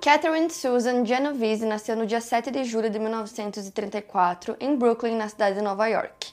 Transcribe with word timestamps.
Catherine 0.00 0.48
Susan 0.48 1.04
Genovese 1.04 1.66
nasceu 1.66 1.94
no 1.94 2.06
dia 2.06 2.22
7 2.22 2.50
de 2.50 2.64
julho 2.64 2.88
de 2.88 2.98
1934 2.98 4.56
em 4.58 4.74
Brooklyn, 4.74 5.18
na 5.18 5.28
cidade 5.28 5.56
de 5.56 5.62
Nova 5.62 5.90
York. 5.90 6.32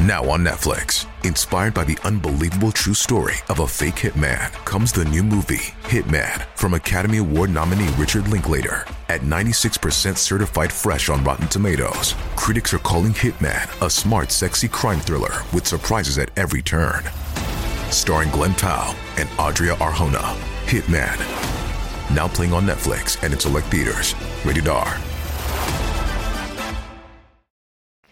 Now 0.00 0.24
on 0.30 0.44
Netflix, 0.44 1.06
inspired 1.24 1.74
by 1.74 1.82
the 1.82 1.98
unbelievable 2.04 2.70
true 2.70 2.94
story 2.94 3.34
of 3.48 3.58
a 3.58 3.66
fake 3.66 3.96
hitman, 3.96 4.52
comes 4.64 4.92
the 4.92 5.04
new 5.06 5.24
movie, 5.24 5.74
Hitman, 5.82 6.46
from 6.54 6.74
Academy 6.74 7.18
Award 7.18 7.50
nominee 7.50 7.92
Richard 7.98 8.28
Linklater. 8.28 8.86
At 9.08 9.22
96% 9.22 10.16
certified 10.16 10.72
fresh 10.72 11.10
on 11.10 11.24
Rotten 11.24 11.48
Tomatoes, 11.48 12.14
critics 12.36 12.72
are 12.72 12.78
calling 12.78 13.12
Hitman 13.12 13.68
a 13.84 13.90
smart, 13.90 14.30
sexy 14.30 14.68
crime 14.68 15.00
thriller 15.00 15.42
with 15.52 15.66
surprises 15.66 16.16
at 16.16 16.30
every 16.36 16.62
turn. 16.62 17.02
Starring 17.90 18.30
Glenn 18.30 18.54
Tao 18.54 18.94
and 19.18 19.28
Adria 19.38 19.74
Arjona, 19.74 20.36
Hitman 20.66 21.49
Now 22.12 22.28
playing 22.28 22.52
on 22.52 22.66
Netflix 22.66 23.16
and 23.22 23.32
in 23.32 23.38
select 23.38 23.68
theaters. 23.70 24.16
Rated 24.44 24.66
R. 24.66 24.98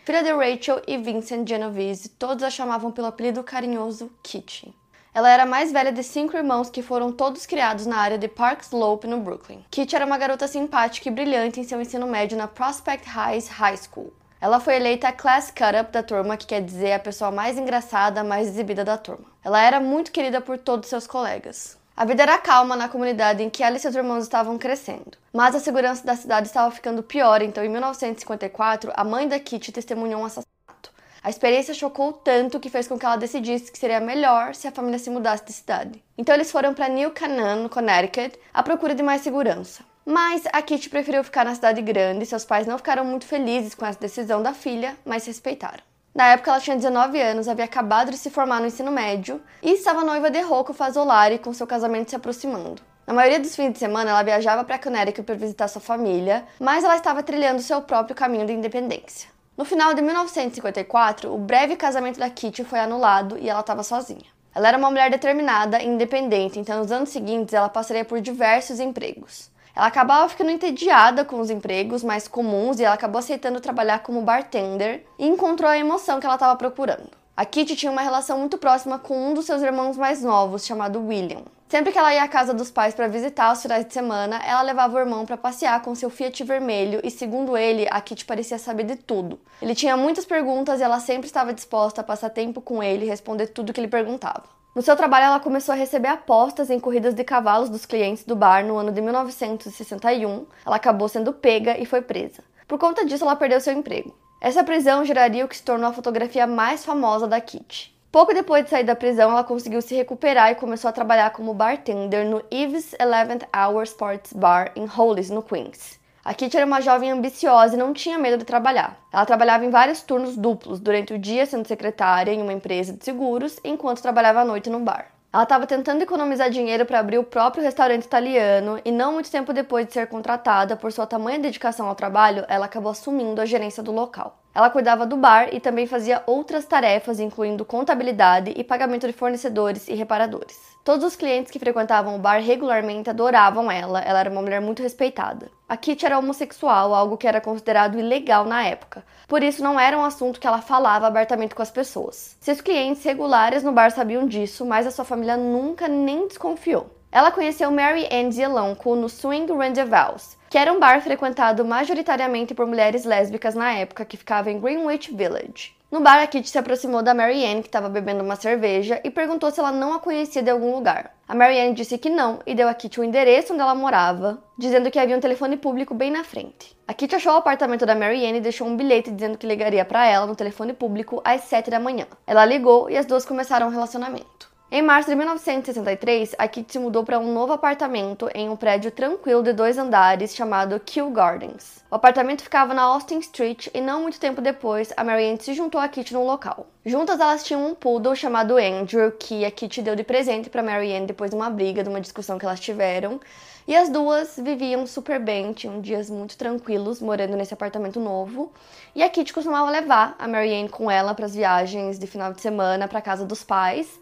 Filha 0.04 0.22
de 0.22 0.32
Rachel 0.32 0.80
e 0.86 0.96
Vincent 0.96 1.48
Genovese, 1.48 2.08
todos 2.10 2.44
a 2.44 2.48
chamavam 2.48 2.92
pelo 2.92 3.08
apelido 3.08 3.42
carinhoso 3.42 4.08
Kitty. 4.22 4.72
Ela 5.12 5.30
era 5.30 5.42
a 5.42 5.46
mais 5.46 5.72
velha 5.72 5.90
de 5.90 6.04
cinco 6.04 6.36
irmãos 6.36 6.70
que 6.70 6.80
foram 6.80 7.10
todos 7.10 7.44
criados 7.44 7.86
na 7.86 7.98
área 7.98 8.16
de 8.16 8.28
Park 8.28 8.62
Slope, 8.62 9.08
no 9.08 9.18
Brooklyn. 9.18 9.64
Kitty 9.68 9.96
era 9.96 10.06
uma 10.06 10.16
garota 10.16 10.46
simpática 10.46 11.08
e 11.08 11.12
brilhante 11.12 11.58
em 11.58 11.64
seu 11.64 11.80
ensino 11.80 12.06
médio 12.06 12.38
na 12.38 12.46
Prospect 12.46 13.04
Heights 13.08 13.48
High 13.48 13.78
School. 13.78 14.12
Ela 14.40 14.60
foi 14.60 14.76
eleita 14.76 15.08
a 15.08 15.12
Class 15.12 15.50
Cut-Up 15.50 15.90
da 15.90 16.04
turma, 16.04 16.36
que 16.36 16.46
quer 16.46 16.62
dizer 16.62 16.92
a 16.92 17.00
pessoa 17.00 17.32
mais 17.32 17.58
engraçada, 17.58 18.22
mais 18.22 18.46
exibida 18.46 18.84
da 18.84 18.96
turma. 18.96 19.26
Ela 19.44 19.60
era 19.60 19.80
muito 19.80 20.12
querida 20.12 20.40
por 20.40 20.56
todos 20.56 20.88
seus 20.88 21.08
colegas. 21.08 21.77
A 21.98 22.04
vida 22.04 22.22
era 22.22 22.38
calma 22.38 22.76
na 22.76 22.88
comunidade 22.88 23.42
em 23.42 23.50
que 23.50 23.60
ela 23.60 23.76
e 23.76 23.80
seus 23.80 23.96
irmãos 23.96 24.22
estavam 24.22 24.56
crescendo, 24.56 25.18
mas 25.32 25.52
a 25.56 25.58
segurança 25.58 26.06
da 26.06 26.14
cidade 26.14 26.46
estava 26.46 26.70
ficando 26.70 27.02
pior, 27.02 27.42
então 27.42 27.64
em 27.64 27.68
1954 27.68 28.92
a 28.94 29.02
mãe 29.02 29.26
da 29.26 29.40
Kitty 29.40 29.72
testemunhou 29.72 30.20
um 30.20 30.24
assassinato. 30.24 30.92
A 31.20 31.28
experiência 31.28 31.74
chocou 31.74 32.12
tanto 32.12 32.60
que 32.60 32.70
fez 32.70 32.86
com 32.86 32.96
que 32.96 33.04
ela 33.04 33.16
decidisse 33.16 33.72
que 33.72 33.78
seria 33.80 33.98
melhor 33.98 34.54
se 34.54 34.68
a 34.68 34.70
família 34.70 34.96
se 35.00 35.10
mudasse 35.10 35.44
de 35.44 35.52
cidade. 35.52 36.00
Então 36.16 36.36
eles 36.36 36.52
foram 36.52 36.72
para 36.72 36.86
New 36.86 37.10
Canaan, 37.10 37.64
no 37.64 37.68
Connecticut, 37.68 38.38
à 38.54 38.62
procura 38.62 38.94
de 38.94 39.02
mais 39.02 39.22
segurança. 39.22 39.82
Mas 40.06 40.44
a 40.52 40.62
Kitty 40.62 40.88
preferiu 40.88 41.24
ficar 41.24 41.44
na 41.44 41.56
cidade 41.56 41.82
grande 41.82 42.24
seus 42.26 42.44
pais 42.44 42.64
não 42.64 42.78
ficaram 42.78 43.04
muito 43.04 43.26
felizes 43.26 43.74
com 43.74 43.84
essa 43.84 43.98
decisão 43.98 44.40
da 44.40 44.54
filha, 44.54 44.96
mas 45.04 45.26
respeitaram. 45.26 45.82
Na 46.18 46.30
época, 46.30 46.50
ela 46.50 46.58
tinha 46.58 46.74
19 46.74 47.20
anos, 47.20 47.46
havia 47.46 47.64
acabado 47.64 48.10
de 48.10 48.18
se 48.18 48.28
formar 48.28 48.60
no 48.60 48.66
ensino 48.66 48.90
médio 48.90 49.40
e 49.62 49.74
estava 49.74 50.02
noiva 50.02 50.28
de 50.28 50.40
Rocco 50.40 50.72
Fasolari, 50.72 51.38
com 51.38 51.52
seu 51.52 51.64
casamento 51.64 52.10
se 52.10 52.16
aproximando. 52.16 52.82
Na 53.06 53.14
maioria 53.14 53.38
dos 53.38 53.54
fins 53.54 53.74
de 53.74 53.78
semana, 53.78 54.10
ela 54.10 54.24
viajava 54.24 54.64
para 54.64 54.80
Connecticut 54.80 55.22
para 55.22 55.36
visitar 55.36 55.68
sua 55.68 55.80
família, 55.80 56.44
mas 56.58 56.82
ela 56.82 56.96
estava 56.96 57.22
trilhando 57.22 57.62
seu 57.62 57.80
próprio 57.82 58.16
caminho 58.16 58.48
de 58.48 58.52
independência. 58.52 59.30
No 59.56 59.64
final 59.64 59.94
de 59.94 60.02
1954, 60.02 61.32
o 61.32 61.38
breve 61.38 61.76
casamento 61.76 62.18
da 62.18 62.28
Kitty 62.28 62.64
foi 62.64 62.80
anulado 62.80 63.38
e 63.38 63.48
ela 63.48 63.60
estava 63.60 63.84
sozinha. 63.84 64.26
Ela 64.52 64.66
era 64.66 64.76
uma 64.76 64.90
mulher 64.90 65.12
determinada 65.12 65.80
e 65.80 65.86
independente, 65.86 66.58
então 66.58 66.80
nos 66.80 66.90
anos 66.90 67.10
seguintes 67.10 67.54
ela 67.54 67.68
passaria 67.68 68.04
por 68.04 68.20
diversos 68.20 68.80
empregos. 68.80 69.52
Ela 69.78 69.86
acabava 69.86 70.28
ficando 70.28 70.50
entediada 70.50 71.24
com 71.24 71.38
os 71.38 71.50
empregos 71.50 72.02
mais 72.02 72.26
comuns 72.26 72.80
e 72.80 72.84
ela 72.84 72.96
acabou 72.96 73.20
aceitando 73.20 73.60
trabalhar 73.60 74.00
como 74.00 74.22
bartender 74.22 75.04
e 75.16 75.24
encontrou 75.24 75.70
a 75.70 75.78
emoção 75.78 76.18
que 76.18 76.26
ela 76.26 76.34
estava 76.34 76.56
procurando. 76.56 77.08
A 77.36 77.44
Kitty 77.44 77.76
tinha 77.76 77.92
uma 77.92 78.02
relação 78.02 78.40
muito 78.40 78.58
próxima 78.58 78.98
com 78.98 79.30
um 79.30 79.34
dos 79.34 79.46
seus 79.46 79.62
irmãos 79.62 79.96
mais 79.96 80.20
novos, 80.20 80.66
chamado 80.66 81.06
William. 81.06 81.44
Sempre 81.68 81.92
que 81.92 81.98
ela 81.98 82.12
ia 82.12 82.24
à 82.24 82.28
casa 82.28 82.52
dos 82.52 82.72
pais 82.72 82.92
para 82.92 83.06
visitar 83.06 83.52
os 83.52 83.62
finais 83.62 83.86
de 83.86 83.94
semana, 83.94 84.40
ela 84.44 84.62
levava 84.62 84.96
o 84.96 84.98
irmão 84.98 85.24
para 85.24 85.36
passear 85.36 85.80
com 85.80 85.94
seu 85.94 86.10
Fiat 86.10 86.42
vermelho 86.42 87.00
e, 87.04 87.10
segundo 87.12 87.56
ele, 87.56 87.86
a 87.88 88.00
Kitty 88.00 88.24
parecia 88.24 88.58
saber 88.58 88.82
de 88.82 88.96
tudo. 88.96 89.38
Ele 89.62 89.76
tinha 89.76 89.96
muitas 89.96 90.24
perguntas 90.24 90.80
e 90.80 90.82
ela 90.82 90.98
sempre 90.98 91.28
estava 91.28 91.54
disposta 91.54 92.00
a 92.00 92.04
passar 92.04 92.30
tempo 92.30 92.60
com 92.60 92.82
ele 92.82 93.06
e 93.06 93.08
responder 93.08 93.46
tudo 93.46 93.72
que 93.72 93.78
ele 93.78 93.86
perguntava. 93.86 94.57
No 94.78 94.82
seu 94.82 94.94
trabalho, 94.94 95.24
ela 95.24 95.40
começou 95.40 95.72
a 95.72 95.76
receber 95.76 96.06
apostas 96.06 96.70
em 96.70 96.78
corridas 96.78 97.12
de 97.12 97.24
cavalos 97.24 97.68
dos 97.68 97.84
clientes 97.84 98.22
do 98.22 98.36
bar 98.36 98.64
no 98.64 98.76
ano 98.76 98.92
de 98.92 99.00
1961. 99.00 100.46
Ela 100.64 100.76
acabou 100.76 101.08
sendo 101.08 101.32
pega 101.32 101.76
e 101.76 101.84
foi 101.84 102.00
presa. 102.00 102.44
Por 102.68 102.78
conta 102.78 103.04
disso, 103.04 103.24
ela 103.24 103.34
perdeu 103.34 103.60
seu 103.60 103.72
emprego. 103.72 104.14
Essa 104.40 104.62
prisão 104.62 105.04
geraria 105.04 105.44
o 105.44 105.48
que 105.48 105.56
se 105.56 105.64
tornou 105.64 105.90
a 105.90 105.92
fotografia 105.92 106.46
mais 106.46 106.84
famosa 106.84 107.26
da 107.26 107.40
Kitty. 107.40 107.92
Pouco 108.12 108.32
depois 108.32 108.62
de 108.62 108.70
sair 108.70 108.84
da 108.84 108.94
prisão, 108.94 109.32
ela 109.32 109.42
conseguiu 109.42 109.82
se 109.82 109.96
recuperar 109.96 110.52
e 110.52 110.54
começou 110.54 110.88
a 110.88 110.92
trabalhar 110.92 111.30
como 111.30 111.52
bartender 111.52 112.24
no 112.24 112.40
Eve's 112.48 112.94
11th 113.00 113.48
Hour 113.52 113.82
Sports 113.82 114.32
Bar 114.32 114.70
em 114.76 114.86
Hollis, 114.86 115.28
no 115.28 115.42
Queens. 115.42 115.97
A 116.28 116.34
Kitty 116.34 116.58
era 116.58 116.66
uma 116.66 116.82
jovem 116.82 117.10
ambiciosa 117.10 117.74
e 117.74 117.78
não 117.78 117.94
tinha 117.94 118.18
medo 118.18 118.36
de 118.36 118.44
trabalhar. 118.44 119.00
Ela 119.10 119.24
trabalhava 119.24 119.64
em 119.64 119.70
vários 119.70 120.02
turnos 120.02 120.36
duplos, 120.36 120.78
durante 120.78 121.14
o 121.14 121.18
dia 121.18 121.46
sendo 121.46 121.66
secretária 121.66 122.30
em 122.30 122.42
uma 122.42 122.52
empresa 122.52 122.92
de 122.92 123.02
seguros, 123.02 123.58
enquanto 123.64 124.02
trabalhava 124.02 124.40
à 124.40 124.44
noite 124.44 124.68
no 124.68 124.78
bar. 124.78 125.06
Ela 125.32 125.44
estava 125.44 125.66
tentando 125.66 126.02
economizar 126.02 126.50
dinheiro 126.50 126.84
para 126.84 126.98
abrir 126.98 127.16
o 127.16 127.24
próprio 127.24 127.64
restaurante 127.64 128.04
italiano 128.04 128.78
e 128.84 128.92
não 128.92 129.14
muito 129.14 129.30
tempo 129.30 129.54
depois 129.54 129.86
de 129.86 129.94
ser 129.94 130.06
contratada 130.06 130.76
por 130.76 130.92
sua 130.92 131.06
tamanha 131.06 131.38
dedicação 131.38 131.88
ao 131.88 131.94
trabalho, 131.94 132.44
ela 132.46 132.66
acabou 132.66 132.92
assumindo 132.92 133.40
a 133.40 133.46
gerência 133.46 133.82
do 133.82 133.90
local. 133.90 134.38
Ela 134.58 134.70
cuidava 134.70 135.06
do 135.06 135.16
bar 135.16 135.50
e 135.52 135.60
também 135.60 135.86
fazia 135.86 136.20
outras 136.26 136.64
tarefas, 136.64 137.20
incluindo 137.20 137.64
contabilidade 137.64 138.52
e 138.56 138.64
pagamento 138.64 139.06
de 139.06 139.12
fornecedores 139.12 139.86
e 139.86 139.94
reparadores. 139.94 140.58
Todos 140.82 141.04
os 141.04 141.14
clientes 141.14 141.52
que 141.52 141.60
frequentavam 141.60 142.16
o 142.16 142.18
bar 142.18 142.42
regularmente 142.42 143.08
adoravam 143.08 143.70
ela, 143.70 144.00
ela 144.00 144.18
era 144.18 144.28
uma 144.28 144.42
mulher 144.42 144.60
muito 144.60 144.82
respeitada. 144.82 145.48
A 145.68 145.76
Kitty 145.76 146.04
era 146.04 146.18
homossexual, 146.18 146.92
algo 146.92 147.16
que 147.16 147.28
era 147.28 147.40
considerado 147.40 148.00
ilegal 148.00 148.44
na 148.46 148.64
época, 148.64 149.04
por 149.28 149.44
isso 149.44 149.62
não 149.62 149.78
era 149.78 149.96
um 149.96 150.04
assunto 150.04 150.40
que 150.40 150.46
ela 150.48 150.60
falava 150.60 151.06
abertamente 151.06 151.54
com 151.54 151.62
as 151.62 151.70
pessoas. 151.70 152.36
Seus 152.40 152.60
clientes 152.60 153.04
regulares 153.04 153.62
no 153.62 153.70
bar 153.70 153.92
sabiam 153.92 154.26
disso, 154.26 154.66
mas 154.66 154.88
a 154.88 154.90
sua 154.90 155.04
família 155.04 155.36
nunca 155.36 155.86
nem 155.86 156.26
desconfiou. 156.26 156.97
Ela 157.10 157.30
conheceu 157.30 157.70
Mary 157.70 158.06
Ann 158.12 158.30
Zielonco 158.30 158.94
no 158.94 159.08
Swing 159.08 159.50
Rendezvous, 159.52 160.36
que 160.50 160.58
era 160.58 160.72
um 160.72 160.78
bar 160.78 161.00
frequentado 161.00 161.64
majoritariamente 161.64 162.54
por 162.54 162.66
mulheres 162.66 163.04
lésbicas 163.04 163.54
na 163.54 163.72
época, 163.72 164.04
que 164.04 164.16
ficava 164.16 164.50
em 164.50 164.60
Greenwich 164.60 165.14
Village. 165.14 165.74
No 165.90 166.00
bar, 166.00 166.20
a 166.20 166.26
Kitty 166.26 166.50
se 166.50 166.58
aproximou 166.58 167.02
da 167.02 167.14
Mary 167.14 167.46
Ann, 167.46 167.62
que 167.62 167.68
estava 167.68 167.88
bebendo 167.88 168.22
uma 168.22 168.36
cerveja, 168.36 169.00
e 169.02 169.10
perguntou 169.10 169.50
se 169.50 169.58
ela 169.58 169.72
não 169.72 169.94
a 169.94 169.98
conhecia 169.98 170.42
de 170.42 170.50
algum 170.50 170.74
lugar. 170.74 171.14
A 171.26 171.34
Mary 171.34 171.58
Ann 171.58 171.72
disse 171.72 171.96
que 171.96 172.10
não 172.10 172.40
e 172.46 172.54
deu 172.54 172.68
a 172.68 172.74
Kitty 172.74 173.00
o 173.00 173.04
endereço 173.04 173.54
onde 173.54 173.62
ela 173.62 173.74
morava, 173.74 174.38
dizendo 174.58 174.90
que 174.90 174.98
havia 174.98 175.16
um 175.16 175.20
telefone 175.20 175.56
público 175.56 175.94
bem 175.94 176.10
na 176.10 176.22
frente. 176.22 176.76
A 176.86 176.92
Kitty 176.92 177.16
achou 177.16 177.32
o 177.32 177.36
apartamento 177.36 177.86
da 177.86 177.94
Mary 177.94 178.26
Ann 178.26 178.36
e 178.36 178.40
deixou 178.40 178.66
um 178.66 178.76
bilhete 178.76 179.10
dizendo 179.10 179.38
que 179.38 179.46
ligaria 179.46 179.82
para 179.82 180.06
ela 180.06 180.26
no 180.26 180.36
telefone 180.36 180.74
público 180.74 181.22
às 181.24 181.40
7 181.44 181.70
da 181.70 181.80
manhã. 181.80 182.06
Ela 182.26 182.44
ligou 182.44 182.90
e 182.90 182.96
as 182.98 183.06
duas 183.06 183.24
começaram 183.24 183.68
um 183.68 183.70
relacionamento. 183.70 184.47
Em 184.70 184.82
março 184.82 185.08
de 185.08 185.16
1963, 185.16 186.34
a 186.36 186.46
Kitty 186.46 186.72
se 186.72 186.78
mudou 186.78 187.02
para 187.02 187.18
um 187.18 187.32
novo 187.32 187.54
apartamento 187.54 188.28
em 188.34 188.50
um 188.50 188.56
prédio 188.56 188.90
tranquilo 188.90 189.42
de 189.42 189.54
dois 189.54 189.78
andares 189.78 190.36
chamado 190.36 190.78
Kew 190.78 191.10
Gardens. 191.10 191.82
O 191.90 191.94
apartamento 191.94 192.42
ficava 192.42 192.74
na 192.74 192.82
Austin 192.82 193.18
Street 193.18 193.68
e 193.72 193.80
não 193.80 194.02
muito 194.02 194.20
tempo 194.20 194.42
depois, 194.42 194.92
a 194.94 195.02
Marianne 195.02 195.40
se 195.40 195.54
juntou 195.54 195.80
a 195.80 195.88
Kitty 195.88 196.12
no 196.12 196.22
local. 196.22 196.66
Juntas 196.84 197.18
elas 197.18 197.44
tinham 197.44 197.66
um 197.66 197.74
poodle 197.74 198.14
chamado 198.14 198.58
Andrew, 198.58 199.10
que 199.12 199.42
a 199.42 199.50
Kitty 199.50 199.80
deu 199.80 199.96
de 199.96 200.04
presente 200.04 200.50
para 200.50 200.62
Marianne 200.62 201.06
depois 201.06 201.30
de 201.30 201.36
uma 201.36 201.48
briga, 201.48 201.82
de 201.82 201.88
uma 201.88 202.00
discussão 202.00 202.38
que 202.38 202.44
elas 202.44 202.60
tiveram. 202.60 203.18
E 203.66 203.74
as 203.74 203.88
duas 203.88 204.38
viviam 204.38 204.86
super 204.86 205.18
bem, 205.18 205.54
tinham 205.54 205.80
dias 205.80 206.10
muito 206.10 206.36
tranquilos 206.36 207.00
morando 207.00 207.38
nesse 207.38 207.54
apartamento 207.54 207.98
novo. 207.98 208.52
E 208.94 209.02
a 209.02 209.08
Kitty 209.08 209.32
costumava 209.32 209.70
levar 209.70 210.14
a 210.18 210.28
Marianne 210.28 210.68
com 210.68 210.90
ela 210.90 211.14
para 211.14 211.24
as 211.24 211.34
viagens 211.34 211.98
de 211.98 212.06
final 212.06 212.34
de 212.34 212.42
semana 212.42 212.86
para 212.86 213.00
casa 213.00 213.24
dos 213.24 213.42
pais. 213.42 213.98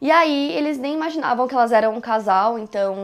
E 0.00 0.10
aí 0.10 0.52
eles 0.52 0.78
nem 0.78 0.94
imaginavam 0.94 1.48
que 1.48 1.54
elas 1.54 1.72
eram 1.72 1.94
um 1.94 2.00
casal, 2.00 2.58
então 2.58 2.96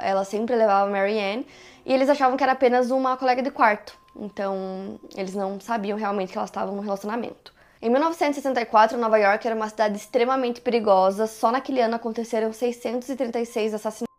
ela 0.00 0.24
sempre 0.24 0.56
levava 0.56 0.90
Ann, 0.90 1.44
e 1.84 1.92
eles 1.92 2.08
achavam 2.08 2.36
que 2.36 2.42
era 2.42 2.52
apenas 2.52 2.90
uma 2.90 3.16
colega 3.16 3.42
de 3.42 3.50
quarto. 3.50 3.98
Então 4.16 4.98
eles 5.14 5.34
não 5.34 5.60
sabiam 5.60 5.98
realmente 5.98 6.32
que 6.32 6.38
elas 6.38 6.50
estavam 6.50 6.74
num 6.74 6.82
relacionamento. 6.82 7.52
Em 7.82 7.88
1964, 7.88 8.98
Nova 8.98 9.18
York 9.18 9.46
era 9.46 9.56
uma 9.56 9.68
cidade 9.68 9.96
extremamente 9.96 10.60
perigosa. 10.60 11.26
Só 11.26 11.50
naquele 11.50 11.80
ano 11.80 11.96
aconteceram 11.96 12.52
636 12.52 13.72
assassinatos. 13.72 14.10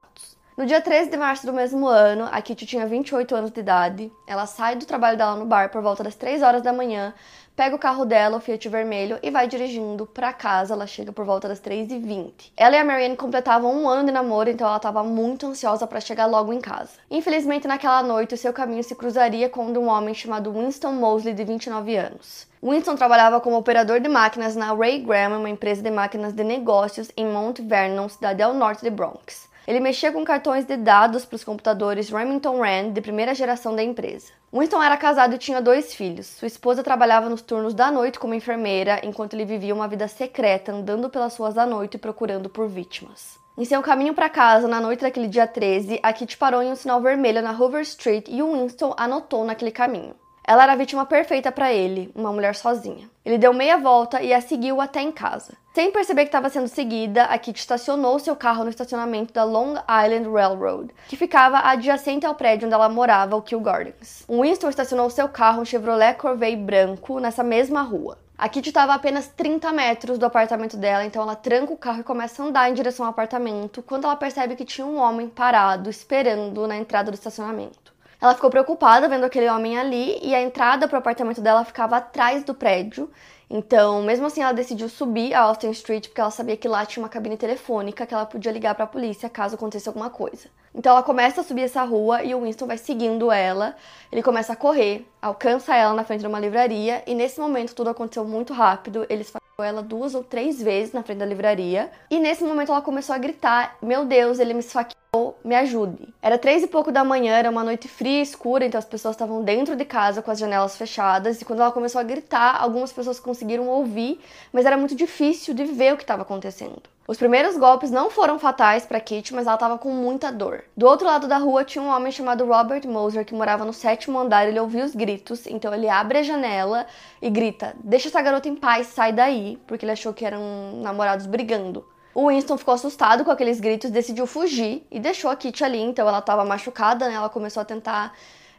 No 0.58 0.66
dia 0.66 0.82
13 0.82 1.12
de 1.12 1.18
março 1.18 1.46
do 1.46 1.54
mesmo 1.54 1.88
ano, 1.88 2.28
a 2.32 2.42
Kitty 2.42 2.66
tinha 2.66 2.88
28 2.88 3.36
anos 3.36 3.52
de 3.52 3.60
idade. 3.60 4.12
Ela 4.28 4.48
sai 4.48 4.76
do 4.76 4.86
trabalho 4.86 5.18
dela 5.18 5.36
no 5.36 5.46
bar 5.46 5.70
por 5.70 5.82
volta 5.82 6.04
das 6.04 6.16
3 6.16 6.42
horas 6.42 6.64
da 6.64 6.74
manhã, 6.74 7.14
pega 7.56 7.76
o 7.76 7.80
carro 7.80 8.06
dela, 8.06 8.38
o 8.38 8.40
Fiat 8.40 8.68
vermelho, 8.70 9.20
e 9.22 9.30
vai 9.30 9.48
dirigindo 9.48 10.06
para 10.06 10.34
casa. 10.34 10.74
Ela 10.74 10.88
chega 10.88 11.12
por 11.12 11.26
volta 11.26 11.48
das 11.48 11.60
3h20. 11.60 12.52
Ela 12.56 12.76
e 12.76 12.80
a 12.80 12.86
Marianne 12.86 13.16
completavam 13.16 13.74
um 13.76 13.88
ano 13.88 14.06
de 14.06 14.12
namoro, 14.12 14.50
então 14.50 14.68
ela 14.68 14.78
estava 14.78 15.04
muito 15.04 15.48
ansiosa 15.48 15.86
para 15.86 16.00
chegar 16.00 16.26
logo 16.26 16.54
em 16.54 16.62
casa. 16.62 16.92
Infelizmente, 17.10 17.68
naquela 17.68 18.02
noite, 18.04 18.34
o 18.34 18.38
seu 18.38 18.54
caminho 18.54 18.84
se 18.84 18.96
cruzaria 18.96 19.50
com 19.50 19.66
um 19.66 19.88
homem 19.88 20.14
chamado 20.14 20.52
Winston 20.52 20.94
Mosley, 20.94 21.34
de 21.34 21.44
29 21.44 21.96
anos. 21.96 22.48
Winston 22.64 22.96
trabalhava 22.96 23.42
como 23.42 23.58
operador 23.58 24.00
de 24.00 24.08
máquinas 24.08 24.56
na 24.56 24.74
Ray 24.74 25.00
Graham, 25.00 25.40
uma 25.40 25.50
empresa 25.50 25.82
de 25.82 25.90
máquinas 25.90 26.34
de 26.34 26.44
negócios 26.44 27.12
em 27.18 27.26
Mount 27.26 27.60
Vernon, 27.60 28.08
cidade 28.08 28.42
ao 28.44 28.54
norte 28.54 28.84
de 28.84 28.90
Bronx. 28.90 29.51
Ele 29.68 29.80
mexia 29.80 30.12
com 30.12 30.24
cartões 30.24 30.66
de 30.66 30.76
dados 30.76 31.24
para 31.24 31.36
os 31.36 31.44
computadores 31.44 32.10
Remington 32.10 32.60
Rand 32.60 32.92
de 32.92 33.02
primeira 33.02 33.36
geração 33.36 33.76
da 33.76 33.84
empresa. 33.84 34.32
Winston 34.52 34.82
era 34.82 34.98
casado 34.98 35.36
e 35.36 35.38
tinha 35.38 35.62
dois 35.62 35.94
filhos. 35.94 36.28
Sua 36.28 36.48
esposa 36.48 36.84
trabalhava 36.84 37.30
nos 37.30 37.42
turnos 37.42 37.74
da 37.74 37.92
noite 37.92 38.20
como 38.20 38.34
enfermeira, 38.34 39.00
enquanto 39.04 39.34
ele 39.34 39.46
vivia 39.46 39.74
uma 39.74 39.88
vida 39.88 40.08
secreta, 40.08 40.72
andando 40.72 41.10
pelas 41.10 41.38
ruas 41.38 41.54
da 41.54 41.66
noite 41.66 41.96
e 41.96 42.00
procurando 42.00 42.50
por 42.50 42.68
vítimas. 42.68 43.40
Em 43.58 43.64
seu 43.64 43.82
caminho 43.82 44.14
para 44.14 44.30
casa, 44.30 44.68
na 44.68 44.82
noite 44.82 45.02
daquele 45.02 45.28
dia 45.28 45.46
13, 45.46 46.00
a 46.02 46.12
Kitty 46.12 46.38
parou 46.38 46.64
em 46.64 46.72
um 46.72 46.76
sinal 46.76 47.00
vermelho 47.00 47.42
na 47.42 47.52
Hoover 47.52 47.82
Street 47.82 48.28
e 48.28 48.42
o 48.42 48.54
Winston 48.54 48.94
anotou 48.98 49.46
naquele 49.46 49.72
caminho. 49.72 50.16
Ela 50.52 50.64
era 50.64 50.74
a 50.74 50.76
vítima 50.76 51.06
perfeita 51.06 51.50
para 51.50 51.72
ele, 51.72 52.12
uma 52.14 52.30
mulher 52.30 52.56
sozinha. 52.56 53.10
Ele 53.24 53.38
deu 53.38 53.54
meia 53.54 53.78
volta 53.78 54.22
e 54.22 54.34
a 54.34 54.42
seguiu 54.42 54.82
até 54.82 55.02
em 55.02 55.10
casa. 55.10 55.54
Sem 55.74 55.94
perceber 55.94 56.24
que 56.24 56.28
estava 56.28 56.50
sendo 56.50 56.68
seguida, 56.68 57.24
a 57.24 57.38
Kitty 57.38 57.62
estacionou 57.62 58.20
seu 58.20 58.36
carro 58.36 58.66
no 58.66 58.70
estacionamento 58.70 59.34
da 59.34 59.46
Long 59.46 59.76
Island 59.76 60.30
Railroad, 60.30 60.94
que 61.08 61.16
ficava 61.16 61.60
adjacente 61.60 62.26
ao 62.26 62.36
prédio 62.36 62.66
onde 62.66 62.76
ela 62.76 62.90
morava, 62.90 63.38
o 63.38 63.42
Kew 63.42 63.62
Gardens. 63.62 64.26
Winston 64.30 64.68
estacionou 64.68 65.10
seu 65.10 65.30
carro, 65.30 65.62
um 65.62 65.66
Chevrolet 65.66 66.16
Corvette 66.16 66.58
branco, 66.58 67.18
nessa 67.22 67.44
mesma 67.44 67.82
rua. 67.82 68.18
A 68.38 68.50
Kitty 68.50 68.72
estava 68.72 68.92
a 68.92 68.96
apenas 68.96 69.30
30 69.30 69.72
metros 69.72 70.18
do 70.18 70.26
apartamento 70.26 70.76
dela, 70.76 71.06
então 71.06 71.22
ela 71.22 71.36
tranca 71.36 71.72
o 71.72 71.78
carro 71.78 72.02
e 72.02 72.04
começa 72.04 72.44
a 72.44 72.46
andar 72.48 72.70
em 72.70 72.74
direção 72.74 73.06
ao 73.06 73.12
apartamento, 73.12 73.82
quando 73.82 74.04
ela 74.04 74.18
percebe 74.18 74.58
que 74.58 74.66
tinha 74.66 74.86
um 74.86 74.98
homem 74.98 75.30
parado, 75.30 75.90
esperando 75.90 76.68
na 76.68 76.76
entrada 76.76 77.10
do 77.10 77.14
estacionamento. 77.14 77.81
Ela 78.22 78.36
ficou 78.36 78.52
preocupada 78.52 79.10
vendo 79.10 79.24
aquele 79.24 79.50
homem 79.50 79.80
ali 79.80 80.20
e 80.22 80.36
a 80.36 80.42
entrada 80.42 80.88
para 80.88 80.96
o 80.96 81.00
apartamento 81.00 81.42
dela 81.42 81.66
ficava 81.66 81.98
atrás 81.98 82.44
do 82.44 82.54
prédio. 82.54 83.10
Então, 83.50 84.04
mesmo 84.04 84.28
assim, 84.28 84.44
ela 84.44 84.54
decidiu 84.54 84.88
subir 84.88 85.34
a 85.34 85.42
Austin 85.42 85.72
Street 85.72 86.08
porque 86.08 86.22
ela 86.22 86.30
sabia 86.30 86.56
que 86.56 86.68
lá 86.68 86.86
tinha 86.86 87.04
uma 87.04 87.10
cabine 87.10 87.36
telefônica 87.36 88.06
que 88.06 88.14
ela 88.14 88.26
podia 88.28 88.52
ligar 88.52 88.76
para 88.76 88.84
a 88.84 88.88
polícia 88.88 89.28
caso 89.28 89.56
acontecesse 89.56 89.90
alguma 89.90 90.12
coisa. 90.12 90.50
Então, 90.74 90.92
ela 90.92 91.02
começa 91.02 91.42
a 91.42 91.44
subir 91.44 91.64
essa 91.64 91.84
rua 91.84 92.24
e 92.24 92.36
o 92.36 92.44
Winston 92.44 92.68
vai 92.68 92.78
seguindo 92.78 93.32
ela. 93.32 93.76
Ele 94.12 94.22
começa 94.22 94.54
a 94.54 94.56
correr, 94.56 95.06
alcança 95.20 95.76
ela 95.76 95.96
na 95.96 96.04
frente 96.04 96.22
de 96.22 96.28
uma 96.28 96.40
livraria 96.40 97.04
e 97.08 97.16
nesse 97.16 97.40
momento 97.40 97.74
tudo 97.74 97.90
aconteceu 97.90 98.24
muito 98.24 98.54
rápido. 98.54 99.04
Eles 99.10 99.32
ela 99.60 99.82
duas 99.82 100.16
ou 100.16 100.24
três 100.24 100.62
vezes 100.62 100.94
na 100.94 101.04
frente 101.04 101.20
da 101.20 101.26
livraria. 101.26 101.92
E 102.10 102.20
nesse 102.20 102.44
momento 102.44 102.72
ela 102.72 102.82
começou 102.82 103.14
a 103.14 103.18
gritar: 103.18 103.78
Meu 103.82 104.06
Deus, 104.06 104.40
ele 104.40 104.54
me 104.54 104.60
esfaqueou, 104.60 105.38
me 105.44 105.56
ajude. 105.56 106.14
Era 106.22 106.38
três 106.38 106.64
e 106.64 106.68
pouco 106.68 106.92
da 106.92 107.04
manhã, 107.04 107.34
era 107.34 107.50
uma 107.50 107.64
noite 107.64 107.88
fria 107.88 108.20
e 108.20 108.24
escura, 108.24 108.66
então 108.66 108.80
as 108.80 108.86
pessoas 108.86 109.16
estavam 109.16 109.44
dentro 109.44 109.76
de 109.76 109.86
casa 109.86 110.22
com 110.22 110.32
as 110.32 110.40
janelas 110.40 110.78
fechadas. 110.78 111.42
E 111.42 111.46
quando 111.46 111.62
ela 111.62 111.72
começou 111.72 112.00
a 112.00 112.04
gritar, 112.04 112.62
algumas 112.62 112.92
pessoas 112.94 113.20
conseguiram 113.20 113.68
ouvir, 113.68 114.20
mas 114.54 114.66
era 114.66 114.78
muito 114.78 114.96
difícil 114.96 115.54
de 115.54 115.66
ver 115.66 115.94
o 115.94 115.98
que 115.98 116.04
estava 116.04 116.22
acontecendo. 116.22 116.82
Os 117.12 117.18
primeiros 117.18 117.58
golpes 117.58 117.92
não 117.92 118.10
foram 118.10 118.40
fatais 118.40 118.86
para 118.86 118.98
Kitty, 118.98 119.34
mas 119.36 119.46
ela 119.46 119.56
estava 119.56 119.78
com 119.78 119.92
muita 119.92 120.32
dor. 120.32 120.64
Do 120.78 120.88
outro 120.88 121.06
lado 121.06 121.28
da 121.28 121.38
rua 121.38 121.66
tinha 121.66 121.84
um 121.84 121.90
homem 121.90 122.10
chamado 122.10 122.46
Robert 122.46 122.88
Moser 122.88 123.26
que 123.26 123.36
morava 123.36 123.66
no 123.66 123.74
sétimo 123.74 124.18
andar. 124.18 124.48
Ele 124.48 124.58
ouviu 124.58 124.86
os 124.86 124.96
gritos, 124.96 125.46
então 125.46 125.74
ele 125.74 125.90
abre 125.90 126.20
a 126.20 126.24
janela 126.24 126.88
e 127.22 127.30
grita: 127.30 127.76
Deixa 127.84 128.08
essa 128.08 128.22
garota 128.22 128.48
em 128.48 128.56
paz, 128.56 128.88
sai 128.88 129.12
daí, 129.12 129.60
porque 129.68 129.84
ele 129.84 129.92
achou 129.92 130.14
que 130.14 130.24
eram 130.24 130.42
namorados 130.82 131.26
brigando. 131.26 131.86
O 132.16 132.30
Winston 132.30 132.58
ficou 132.58 132.76
assustado 132.76 133.26
com 133.26 133.32
aqueles 133.32 133.60
gritos, 133.60 133.92
decidiu 133.92 134.26
fugir 134.26 134.88
e 134.90 134.98
deixou 134.98 135.30
a 135.30 135.36
Kitty 135.36 135.66
ali. 135.66 135.82
Então 135.82 136.08
ela 136.08 136.20
estava 136.20 136.46
machucada, 136.46 137.10
né? 137.10 137.16
Ela 137.16 137.28
começou 137.28 137.60
a 137.60 137.66
tentar 137.66 138.14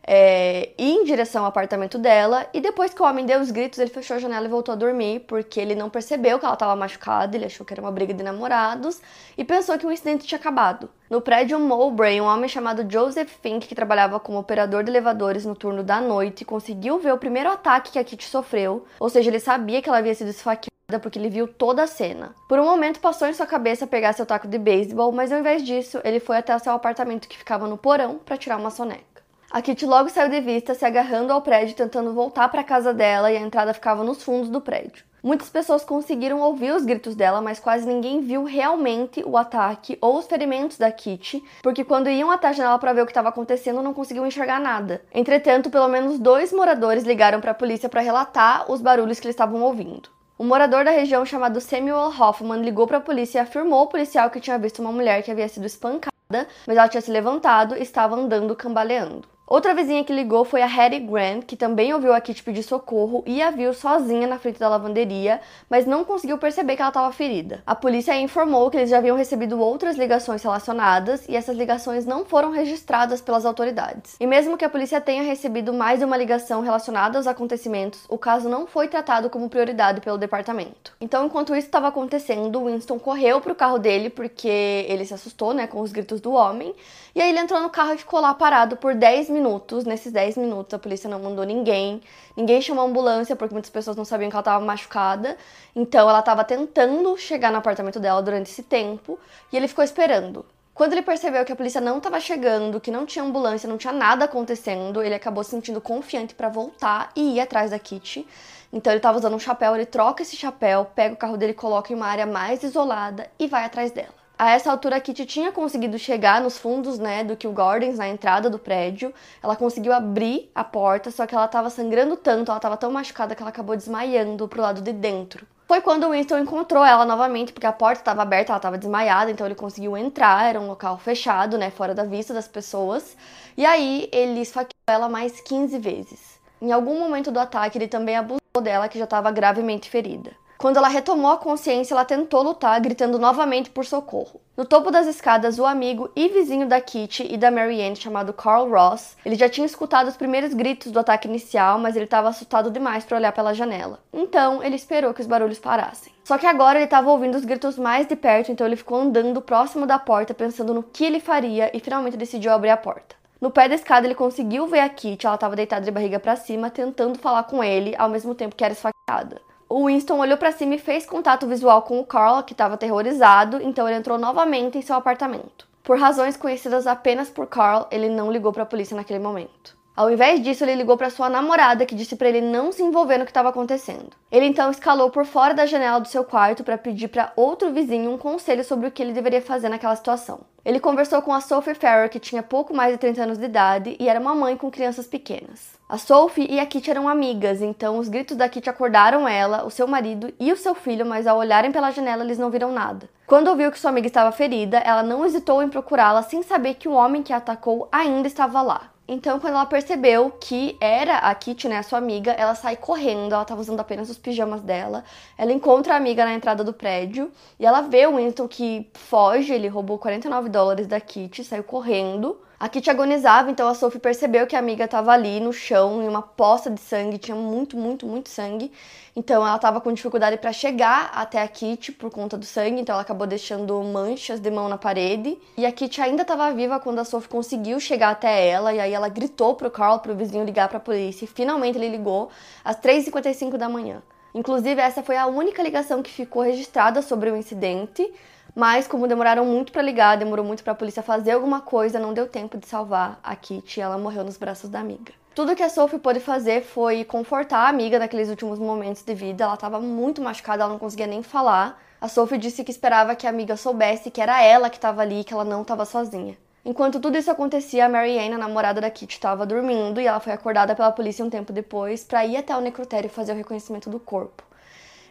é, 0.06 0.70
ir 0.78 0.92
em 0.92 1.04
direção 1.04 1.42
ao 1.42 1.48
apartamento 1.48 1.98
dela. 1.98 2.46
E 2.52 2.60
depois 2.60 2.92
que 2.92 3.02
o 3.02 3.04
homem 3.04 3.24
deu 3.24 3.40
os 3.40 3.50
gritos, 3.50 3.78
ele 3.78 3.90
fechou 3.90 4.16
a 4.16 4.20
janela 4.20 4.46
e 4.46 4.48
voltou 4.48 4.72
a 4.72 4.76
dormir, 4.76 5.20
porque 5.20 5.60
ele 5.60 5.74
não 5.74 5.88
percebeu 5.88 6.38
que 6.38 6.44
ela 6.44 6.54
estava 6.54 6.74
machucada, 6.76 7.36
ele 7.36 7.44
achou 7.44 7.64
que 7.64 7.72
era 7.72 7.80
uma 7.80 7.92
briga 7.92 8.12
de 8.12 8.22
namorados 8.22 9.00
e 9.36 9.44
pensou 9.44 9.78
que 9.78 9.86
o 9.86 9.92
incidente 9.92 10.26
tinha 10.26 10.38
acabado. 10.38 10.90
No 11.08 11.20
prédio 11.20 11.58
Mowbray, 11.58 12.20
um 12.20 12.24
homem 12.24 12.48
chamado 12.48 12.90
Joseph 12.90 13.30
Fink, 13.42 13.66
que 13.66 13.74
trabalhava 13.74 14.18
como 14.18 14.38
operador 14.38 14.82
de 14.82 14.90
elevadores 14.90 15.44
no 15.44 15.54
turno 15.54 15.82
da 15.82 16.00
noite, 16.00 16.44
conseguiu 16.44 16.98
ver 16.98 17.12
o 17.12 17.18
primeiro 17.18 17.50
ataque 17.50 17.92
que 17.92 17.98
a 17.98 18.04
Kitty 18.04 18.24
sofreu, 18.24 18.86
ou 18.98 19.08
seja, 19.08 19.30
ele 19.30 19.40
sabia 19.40 19.82
que 19.82 19.88
ela 19.88 19.98
havia 19.98 20.14
sido 20.14 20.30
esfaqueada 20.30 20.72
porque 21.00 21.18
ele 21.18 21.30
viu 21.30 21.48
toda 21.48 21.82
a 21.82 21.86
cena. 21.86 22.34
Por 22.48 22.58
um 22.58 22.64
momento 22.64 23.00
passou 23.00 23.28
em 23.28 23.32
sua 23.32 23.46
cabeça 23.46 23.86
pegar 23.86 24.12
seu 24.12 24.26
taco 24.26 24.48
de 24.48 24.58
beisebol, 24.58 25.12
mas 25.12 25.32
ao 25.32 25.38
invés 25.38 25.62
disso, 25.62 26.00
ele 26.04 26.20
foi 26.20 26.36
até 26.36 26.58
seu 26.58 26.72
apartamento 26.72 27.28
que 27.28 27.38
ficava 27.38 27.66
no 27.66 27.78
porão 27.78 28.18
para 28.18 28.36
tirar 28.36 28.58
uma 28.58 28.70
soneca. 28.70 29.11
A 29.52 29.60
Kitty 29.60 29.84
logo 29.84 30.08
saiu 30.08 30.30
de 30.30 30.40
vista, 30.40 30.72
se 30.72 30.82
agarrando 30.82 31.30
ao 31.30 31.42
prédio, 31.42 31.76
tentando 31.76 32.14
voltar 32.14 32.48
para 32.48 32.62
a 32.62 32.64
casa 32.64 32.94
dela 32.94 33.30
e 33.30 33.36
a 33.36 33.40
entrada 33.40 33.74
ficava 33.74 34.02
nos 34.02 34.22
fundos 34.22 34.48
do 34.48 34.62
prédio. 34.62 35.04
Muitas 35.22 35.50
pessoas 35.50 35.84
conseguiram 35.84 36.40
ouvir 36.40 36.72
os 36.72 36.86
gritos 36.86 37.14
dela, 37.14 37.42
mas 37.42 37.60
quase 37.60 37.86
ninguém 37.86 38.22
viu 38.22 38.44
realmente 38.44 39.22
o 39.26 39.36
ataque 39.36 39.98
ou 40.00 40.16
os 40.16 40.24
ferimentos 40.24 40.78
da 40.78 40.90
Kitty, 40.90 41.44
porque 41.62 41.84
quando 41.84 42.08
iam 42.08 42.30
até 42.30 42.48
a 42.48 42.52
janela 42.54 42.78
para 42.78 42.94
ver 42.94 43.02
o 43.02 43.04
que 43.04 43.10
estava 43.10 43.28
acontecendo, 43.28 43.82
não 43.82 43.92
conseguiam 43.92 44.26
enxergar 44.26 44.58
nada. 44.58 45.02
Entretanto, 45.12 45.68
pelo 45.68 45.86
menos 45.86 46.18
dois 46.18 46.50
moradores 46.50 47.04
ligaram 47.04 47.38
para 47.38 47.50
a 47.50 47.54
polícia 47.54 47.90
para 47.90 48.00
relatar 48.00 48.72
os 48.72 48.80
barulhos 48.80 49.20
que 49.20 49.26
eles 49.26 49.34
estavam 49.34 49.60
ouvindo. 49.60 50.08
Um 50.40 50.46
morador 50.46 50.82
da 50.82 50.90
região 50.90 51.26
chamado 51.26 51.60
Samuel 51.60 52.10
Hoffman 52.18 52.62
ligou 52.62 52.86
para 52.86 52.96
a 52.96 53.02
polícia 53.02 53.38
e 53.38 53.42
afirmou 53.42 53.80
ao 53.80 53.88
policial 53.88 54.30
que 54.30 54.40
tinha 54.40 54.58
visto 54.58 54.78
uma 54.78 54.92
mulher 54.92 55.22
que 55.22 55.30
havia 55.30 55.46
sido 55.46 55.66
espancada, 55.66 56.48
mas 56.66 56.74
ela 56.74 56.88
tinha 56.88 57.02
se 57.02 57.10
levantado 57.10 57.76
e 57.76 57.82
estava 57.82 58.16
andando 58.16 58.56
cambaleando. 58.56 59.30
Outra 59.46 59.74
vizinha 59.74 60.04
que 60.04 60.12
ligou 60.12 60.44
foi 60.44 60.62
a 60.62 60.66
Hattie 60.66 61.00
Grant, 61.00 61.44
que 61.44 61.56
também 61.56 61.92
ouviu 61.92 62.14
a 62.14 62.20
Kitty 62.20 62.42
pedir 62.42 62.62
socorro 62.62 63.24
e 63.26 63.42
a 63.42 63.50
viu 63.50 63.74
sozinha 63.74 64.26
na 64.26 64.38
frente 64.38 64.58
da 64.58 64.68
lavanderia, 64.68 65.40
mas 65.68 65.84
não 65.84 66.04
conseguiu 66.04 66.38
perceber 66.38 66.76
que 66.76 66.80
ela 66.80 66.90
estava 66.90 67.12
ferida. 67.12 67.62
A 67.66 67.74
polícia 67.74 68.18
informou 68.18 68.70
que 68.70 68.76
eles 68.76 68.88
já 68.88 68.98
haviam 68.98 69.16
recebido 69.16 69.60
outras 69.60 69.96
ligações 69.96 70.42
relacionadas 70.42 71.28
e 71.28 71.36
essas 71.36 71.56
ligações 71.56 72.06
não 72.06 72.24
foram 72.24 72.50
registradas 72.50 73.20
pelas 73.20 73.44
autoridades. 73.44 74.16
E 74.20 74.26
mesmo 74.26 74.56
que 74.56 74.64
a 74.64 74.70
polícia 74.70 75.00
tenha 75.00 75.24
recebido 75.24 75.72
mais 75.72 75.98
de 75.98 76.04
uma 76.04 76.16
ligação 76.16 76.60
relacionada 76.60 77.18
aos 77.18 77.26
acontecimentos, 77.26 78.06
o 78.08 78.16
caso 78.16 78.48
não 78.48 78.66
foi 78.66 78.86
tratado 78.86 79.28
como 79.28 79.50
prioridade 79.50 80.00
pelo 80.00 80.16
departamento. 80.16 80.94
Então, 81.00 81.26
enquanto 81.26 81.54
isso 81.54 81.66
estava 81.66 81.88
acontecendo, 81.88 82.64
Winston 82.64 82.98
correu 82.98 83.40
para 83.40 83.52
o 83.52 83.56
carro 83.56 83.78
dele 83.78 84.08
porque 84.08 84.86
ele 84.88 85.04
se 85.04 85.12
assustou, 85.12 85.52
né, 85.52 85.66
com 85.66 85.80
os 85.80 85.90
gritos 85.90 86.20
do 86.20 86.32
homem, 86.32 86.74
e 87.14 87.20
aí 87.20 87.28
ele 87.28 87.40
entrou 87.40 87.60
no 87.60 87.68
carro 87.68 87.92
e 87.92 87.98
ficou 87.98 88.20
lá 88.20 88.32
parado 88.32 88.76
por 88.76 88.94
10 88.94 89.31
minutos. 89.32 89.84
Nesses 89.84 90.12
10 90.12 90.36
minutos, 90.36 90.72
a 90.74 90.78
polícia 90.78 91.10
não 91.10 91.18
mandou 91.18 91.44
ninguém. 91.44 92.00
Ninguém 92.36 92.62
chamou 92.62 92.84
a 92.84 92.88
ambulância, 92.88 93.34
porque 93.34 93.54
muitas 93.54 93.70
pessoas 93.70 93.96
não 93.96 94.04
sabiam 94.04 94.30
que 94.30 94.36
ela 94.36 94.42
estava 94.42 94.64
machucada. 94.64 95.36
Então, 95.74 96.08
ela 96.08 96.20
estava 96.20 96.44
tentando 96.44 97.16
chegar 97.16 97.50
no 97.50 97.58
apartamento 97.58 97.98
dela 97.98 98.22
durante 98.22 98.50
esse 98.50 98.62
tempo. 98.62 99.18
E 99.52 99.56
ele 99.56 99.66
ficou 99.66 99.82
esperando. 99.82 100.44
Quando 100.74 100.92
ele 100.92 101.02
percebeu 101.02 101.44
que 101.44 101.52
a 101.52 101.56
polícia 101.56 101.80
não 101.80 101.98
estava 101.98 102.18
chegando, 102.18 102.80
que 102.80 102.90
não 102.90 103.04
tinha 103.04 103.22
ambulância, 103.22 103.68
não 103.68 103.76
tinha 103.76 103.92
nada 103.92 104.24
acontecendo, 104.24 105.02
ele 105.02 105.14
acabou 105.14 105.44
se 105.44 105.50
sentindo 105.50 105.82
confiante 105.82 106.34
para 106.34 106.48
voltar 106.48 107.10
e 107.14 107.36
ir 107.36 107.40
atrás 107.40 107.72
da 107.72 107.78
Kitty. 107.78 108.26
Então 108.72 108.90
ele 108.90 108.98
estava 108.98 109.18
usando 109.18 109.34
um 109.34 109.38
chapéu, 109.38 109.74
ele 109.74 109.84
troca 109.84 110.22
esse 110.22 110.34
chapéu, 110.34 110.86
pega 110.94 111.14
o 111.14 111.16
carro 111.18 111.36
dele, 111.36 111.52
coloca 111.52 111.92
em 111.92 111.96
uma 111.96 112.06
área 112.06 112.24
mais 112.24 112.62
isolada 112.62 113.30
e 113.38 113.46
vai 113.46 113.64
atrás 113.64 113.90
dela. 113.90 114.21
A 114.42 114.50
essa 114.50 114.72
altura, 114.72 114.96
a 114.96 115.00
Kitty 115.00 115.24
tinha 115.24 115.52
conseguido 115.52 115.96
chegar 116.00 116.40
nos 116.40 116.58
fundos, 116.58 116.98
né, 116.98 117.22
do 117.22 117.36
Kew 117.36 117.52
Gardens, 117.52 117.96
na 117.96 118.08
entrada 118.08 118.50
do 118.50 118.58
prédio. 118.58 119.14
Ela 119.40 119.54
conseguiu 119.54 119.92
abrir 119.92 120.50
a 120.52 120.64
porta, 120.64 121.12
só 121.12 121.28
que 121.28 121.32
ela 121.32 121.44
estava 121.44 121.70
sangrando 121.70 122.16
tanto, 122.16 122.50
ela 122.50 122.58
estava 122.58 122.76
tão 122.76 122.90
machucada 122.90 123.36
que 123.36 123.40
ela 123.40 123.50
acabou 123.50 123.76
desmaiando 123.76 124.48
pro 124.48 124.60
lado 124.60 124.80
de 124.80 124.92
dentro. 124.92 125.46
Foi 125.68 125.80
quando 125.80 126.08
o 126.08 126.10
Winston 126.10 126.40
encontrou 126.40 126.84
ela 126.84 127.04
novamente, 127.04 127.52
porque 127.52 127.68
a 127.68 127.72
porta 127.72 128.00
estava 128.00 128.22
aberta, 128.22 128.50
ela 128.50 128.56
estava 128.56 128.76
desmaiada, 128.76 129.30
então 129.30 129.46
ele 129.46 129.54
conseguiu 129.54 129.96
entrar, 129.96 130.48
era 130.48 130.60
um 130.60 130.66
local 130.66 130.98
fechado, 130.98 131.56
né, 131.56 131.70
fora 131.70 131.94
da 131.94 132.02
vista 132.02 132.34
das 132.34 132.48
pessoas. 132.48 133.16
E 133.56 133.64
aí 133.64 134.08
ele 134.10 134.40
esfaqueou 134.40 134.74
ela 134.88 135.08
mais 135.08 135.40
15 135.40 135.78
vezes. 135.78 136.40
Em 136.60 136.72
algum 136.72 136.98
momento 136.98 137.30
do 137.30 137.38
ataque, 137.38 137.78
ele 137.78 137.86
também 137.86 138.16
abusou 138.16 138.40
dela, 138.60 138.88
que 138.88 138.98
já 138.98 139.04
estava 139.04 139.30
gravemente 139.30 139.88
ferida. 139.88 140.32
Quando 140.62 140.76
ela 140.76 140.86
retomou 140.86 141.32
a 141.32 141.38
consciência, 141.38 141.92
ela 141.92 142.04
tentou 142.04 142.40
lutar, 142.40 142.80
gritando 142.80 143.18
novamente 143.18 143.68
por 143.68 143.84
socorro. 143.84 144.40
No 144.56 144.64
topo 144.64 144.92
das 144.92 145.08
escadas, 145.08 145.58
o 145.58 145.66
amigo 145.66 146.08
e 146.14 146.28
vizinho 146.28 146.68
da 146.68 146.80
Kitty 146.80 147.26
e 147.28 147.36
da 147.36 147.50
Marianne, 147.50 147.96
chamado 147.96 148.32
Carl 148.32 148.70
Ross, 148.70 149.16
ele 149.26 149.34
já 149.34 149.48
tinha 149.48 149.66
escutado 149.66 150.06
os 150.06 150.16
primeiros 150.16 150.54
gritos 150.54 150.92
do 150.92 151.00
ataque 151.00 151.26
inicial, 151.26 151.80
mas 151.80 151.96
ele 151.96 152.04
estava 152.04 152.28
assustado 152.28 152.70
demais 152.70 153.04
para 153.04 153.16
olhar 153.16 153.32
pela 153.32 153.52
janela. 153.52 153.98
Então, 154.12 154.62
ele 154.62 154.76
esperou 154.76 155.12
que 155.12 155.20
os 155.20 155.26
barulhos 155.26 155.58
parassem. 155.58 156.12
Só 156.22 156.38
que 156.38 156.46
agora 156.46 156.78
ele 156.78 156.84
estava 156.84 157.10
ouvindo 157.10 157.34
os 157.34 157.44
gritos 157.44 157.76
mais 157.76 158.06
de 158.06 158.14
perto, 158.14 158.52
então 158.52 158.64
ele 158.64 158.76
ficou 158.76 159.00
andando 159.00 159.42
próximo 159.42 159.84
da 159.84 159.98
porta, 159.98 160.32
pensando 160.32 160.72
no 160.72 160.84
que 160.84 161.04
ele 161.04 161.18
faria 161.18 161.76
e 161.76 161.80
finalmente 161.80 162.16
decidiu 162.16 162.52
abrir 162.52 162.70
a 162.70 162.76
porta. 162.76 163.16
No 163.40 163.50
pé 163.50 163.68
da 163.68 163.74
escada 163.74 164.06
ele 164.06 164.14
conseguiu 164.14 164.68
ver 164.68 164.78
a 164.78 164.88
Kitty, 164.88 165.26
ela 165.26 165.34
estava 165.34 165.56
deitada 165.56 165.84
de 165.84 165.90
barriga 165.90 166.20
para 166.20 166.36
cima, 166.36 166.70
tentando 166.70 167.18
falar 167.18 167.42
com 167.42 167.64
ele, 167.64 167.96
ao 167.98 168.08
mesmo 168.08 168.32
tempo 168.32 168.54
que 168.54 168.62
era 168.62 168.72
esfaqueada. 168.72 169.40
O 169.74 169.86
Winston 169.86 170.18
olhou 170.18 170.36
para 170.36 170.52
cima 170.52 170.74
e 170.74 170.78
fez 170.78 171.06
contato 171.06 171.46
visual 171.46 171.80
com 171.80 171.98
o 171.98 172.04
Carl, 172.04 172.42
que 172.42 172.52
estava 172.52 172.74
aterrorizado, 172.74 173.58
então 173.62 173.88
ele 173.88 173.96
entrou 173.96 174.18
novamente 174.18 174.76
em 174.76 174.82
seu 174.82 174.94
apartamento. 174.94 175.66
Por 175.82 175.98
razões 175.98 176.36
conhecidas 176.36 176.86
apenas 176.86 177.30
por 177.30 177.46
Carl, 177.46 177.86
ele 177.90 178.10
não 178.10 178.30
ligou 178.30 178.52
para 178.52 178.64
a 178.64 178.66
polícia 178.66 178.94
naquele 178.94 179.18
momento. 179.18 179.74
Ao 179.94 180.10
invés 180.10 180.42
disso, 180.42 180.64
ele 180.64 180.74
ligou 180.74 180.96
para 180.96 181.10
sua 181.10 181.28
namorada, 181.28 181.84
que 181.84 181.94
disse 181.94 182.16
para 182.16 182.28
ele 182.28 182.40
não 182.40 182.72
se 182.72 182.82
envolver 182.82 183.18
no 183.18 183.24
que 183.24 183.30
estava 183.30 183.50
acontecendo. 183.50 184.08
Ele 184.30 184.46
então 184.46 184.70
escalou 184.70 185.10
por 185.10 185.26
fora 185.26 185.52
da 185.52 185.66
janela 185.66 186.00
do 186.00 186.08
seu 186.08 186.24
quarto 186.24 186.64
para 186.64 186.78
pedir 186.78 187.08
para 187.08 187.30
outro 187.36 187.70
vizinho 187.70 188.10
um 188.10 188.16
conselho 188.16 188.64
sobre 188.64 188.86
o 188.86 188.90
que 188.90 189.02
ele 189.02 189.12
deveria 189.12 189.42
fazer 189.42 189.68
naquela 189.68 189.94
situação. 189.94 190.40
Ele 190.64 190.80
conversou 190.80 191.20
com 191.20 191.34
a 191.34 191.42
Sophie 191.42 191.74
Farrer, 191.74 192.08
que 192.08 192.18
tinha 192.18 192.42
pouco 192.42 192.72
mais 192.72 192.92
de 192.92 192.98
30 192.98 193.22
anos 193.22 193.38
de 193.38 193.44
idade 193.44 193.96
e 194.00 194.08
era 194.08 194.18
uma 194.18 194.34
mãe 194.34 194.56
com 194.56 194.70
crianças 194.70 195.06
pequenas. 195.06 195.72
A 195.86 195.98
Sophie 195.98 196.46
e 196.48 196.58
a 196.58 196.64
Kitty 196.64 196.90
eram 196.90 197.06
amigas, 197.06 197.60
então 197.60 197.98
os 197.98 198.08
gritos 198.08 198.34
da 198.34 198.48
Kitty 198.48 198.70
acordaram 198.70 199.28
ela, 199.28 199.66
o 199.66 199.70
seu 199.70 199.86
marido 199.86 200.32
e 200.40 200.50
o 200.50 200.56
seu 200.56 200.74
filho, 200.74 201.04
mas 201.04 201.26
ao 201.26 201.36
olharem 201.36 201.70
pela 201.70 201.90
janela 201.90 202.24
eles 202.24 202.38
não 202.38 202.48
viram 202.48 202.72
nada. 202.72 203.10
Quando 203.26 203.48
ouviu 203.48 203.70
que 203.70 203.78
sua 203.78 203.90
amiga 203.90 204.06
estava 204.06 204.32
ferida, 204.32 204.78
ela 204.78 205.02
não 205.02 205.26
hesitou 205.26 205.62
em 205.62 205.68
procurá-la 205.68 206.22
sem 206.22 206.42
saber 206.42 206.74
que 206.74 206.88
o 206.88 206.92
homem 206.92 207.22
que 207.22 207.32
a 207.32 207.36
atacou 207.36 207.88
ainda 207.92 208.26
estava 208.26 208.62
lá. 208.62 208.91
Então, 209.06 209.40
quando 209.40 209.54
ela 209.54 209.66
percebeu 209.66 210.30
que 210.30 210.76
era 210.80 211.18
a 211.18 211.34
Kitty, 211.34 211.68
né, 211.68 211.78
a 211.78 211.82
sua 211.82 211.98
amiga, 211.98 212.32
ela 212.32 212.54
sai 212.54 212.76
correndo, 212.76 213.32
ela 213.32 213.42
estava 213.42 213.60
usando 213.60 213.80
apenas 213.80 214.08
os 214.08 214.16
pijamas 214.16 214.62
dela. 214.62 215.04
Ela 215.36 215.52
encontra 215.52 215.94
a 215.94 215.96
amiga 215.96 216.24
na 216.24 216.32
entrada 216.32 216.62
do 216.62 216.72
prédio 216.72 217.30
e 217.58 217.66
ela 217.66 217.82
vê 217.82 218.06
o 218.06 218.16
Winston 218.16 218.46
que 218.48 218.88
foge, 218.94 219.52
ele 219.52 219.68
roubou 219.68 219.98
49 219.98 220.48
dólares 220.48 220.86
da 220.86 221.00
Kitty, 221.00 221.44
saiu 221.44 221.64
correndo. 221.64 222.40
A 222.62 222.68
Kitty 222.68 222.90
agonizava, 222.90 223.50
então 223.50 223.66
a 223.66 223.74
Sophie 223.74 223.98
percebeu 223.98 224.46
que 224.46 224.54
a 224.54 224.60
amiga 224.60 224.84
estava 224.84 225.10
ali 225.10 225.40
no 225.40 225.52
chão, 225.52 226.00
em 226.00 226.06
uma 226.06 226.22
poça 226.22 226.70
de 226.70 226.80
sangue, 226.80 227.18
tinha 227.18 227.36
muito, 227.36 227.76
muito, 227.76 228.06
muito 228.06 228.28
sangue. 228.28 228.70
Então 229.16 229.44
ela 229.44 229.56
estava 229.56 229.80
com 229.80 229.92
dificuldade 229.92 230.36
para 230.36 230.52
chegar 230.52 231.10
até 231.12 231.42
a 231.42 231.48
Kitty 231.48 231.90
por 231.90 232.08
conta 232.08 232.38
do 232.38 232.44
sangue, 232.44 232.80
então 232.80 232.92
ela 232.92 233.02
acabou 233.02 233.26
deixando 233.26 233.82
manchas 233.82 234.38
de 234.38 234.48
mão 234.48 234.68
na 234.68 234.78
parede. 234.78 235.36
E 235.56 235.66
a 235.66 235.72
Kitty 235.72 236.00
ainda 236.00 236.22
estava 236.22 236.52
viva 236.52 236.78
quando 236.78 237.00
a 237.00 237.04
Sophie 237.04 237.28
conseguiu 237.28 237.80
chegar 237.80 238.10
até 238.10 238.46
ela, 238.46 238.72
e 238.72 238.78
aí 238.78 238.92
ela 238.92 239.08
gritou 239.08 239.56
pro 239.56 239.68
Carl, 239.68 239.98
pro 239.98 240.14
vizinho 240.14 240.44
ligar 240.44 240.68
para 240.68 240.78
a 240.78 240.80
polícia, 240.80 241.24
e 241.24 241.26
finalmente 241.26 241.76
ele 241.76 241.88
ligou 241.88 242.30
às 242.64 242.76
3h55 242.76 243.56
da 243.56 243.68
manhã. 243.68 244.00
Inclusive, 244.32 244.80
essa 244.80 245.02
foi 245.02 245.16
a 245.16 245.26
única 245.26 245.64
ligação 245.64 246.00
que 246.00 246.12
ficou 246.12 246.42
registrada 246.42 247.02
sobre 247.02 247.28
o 247.28 247.36
incidente. 247.36 248.08
Mas 248.54 248.86
como 248.86 249.08
demoraram 249.08 249.46
muito 249.46 249.72
para 249.72 249.80
ligar, 249.80 250.18
demorou 250.18 250.44
muito 250.44 250.62
para 250.62 250.74
a 250.74 250.76
polícia 250.76 251.02
fazer 251.02 251.32
alguma 251.32 251.62
coisa, 251.62 251.98
não 251.98 252.12
deu 252.12 252.28
tempo 252.28 252.58
de 252.58 252.66
salvar 252.66 253.18
a 253.22 253.34
Kitty 253.34 253.80
e 253.80 253.82
ela 253.82 253.96
morreu 253.96 254.24
nos 254.24 254.36
braços 254.36 254.68
da 254.68 254.78
amiga. 254.78 255.12
Tudo 255.34 255.56
que 255.56 255.62
a 255.62 255.70
Sophie 255.70 255.98
pôde 255.98 256.20
fazer 256.20 256.62
foi 256.62 257.04
confortar 257.04 257.60
a 257.60 257.68
amiga 257.68 257.98
naqueles 257.98 258.28
últimos 258.28 258.58
momentos 258.58 259.02
de 259.02 259.14
vida. 259.14 259.44
Ela 259.44 259.54
estava 259.54 259.80
muito 259.80 260.20
machucada, 260.20 260.64
ela 260.64 260.72
não 260.72 260.78
conseguia 260.78 261.06
nem 261.06 261.22
falar. 261.22 261.82
A 261.98 262.06
Sophie 262.06 262.36
disse 262.36 262.62
que 262.62 262.70
esperava 262.70 263.14
que 263.14 263.26
a 263.26 263.30
amiga 263.30 263.56
soubesse 263.56 264.10
que 264.10 264.20
era 264.20 264.42
ela 264.42 264.68
que 264.68 264.76
estava 264.76 265.00
ali, 265.00 265.24
que 265.24 265.32
ela 265.32 265.44
não 265.44 265.62
estava 265.62 265.86
sozinha. 265.86 266.36
Enquanto 266.62 267.00
tudo 267.00 267.16
isso 267.16 267.30
acontecia, 267.30 267.86
a 267.86 267.88
Mary 267.88 268.18
Ann, 268.18 268.34
a 268.34 268.38
namorada 268.38 268.82
da 268.82 268.90
Kitty, 268.90 269.14
estava 269.14 269.46
dormindo 269.46 269.98
e 269.98 270.06
ela 270.06 270.20
foi 270.20 270.34
acordada 270.34 270.74
pela 270.74 270.92
polícia 270.92 271.24
um 271.24 271.30
tempo 271.30 271.54
depois 271.54 272.04
para 272.04 272.26
ir 272.26 272.36
até 272.36 272.54
o 272.54 272.60
necrotério 272.60 273.08
fazer 273.08 273.32
o 273.32 273.36
reconhecimento 273.36 273.88
do 273.88 273.98
corpo. 273.98 274.44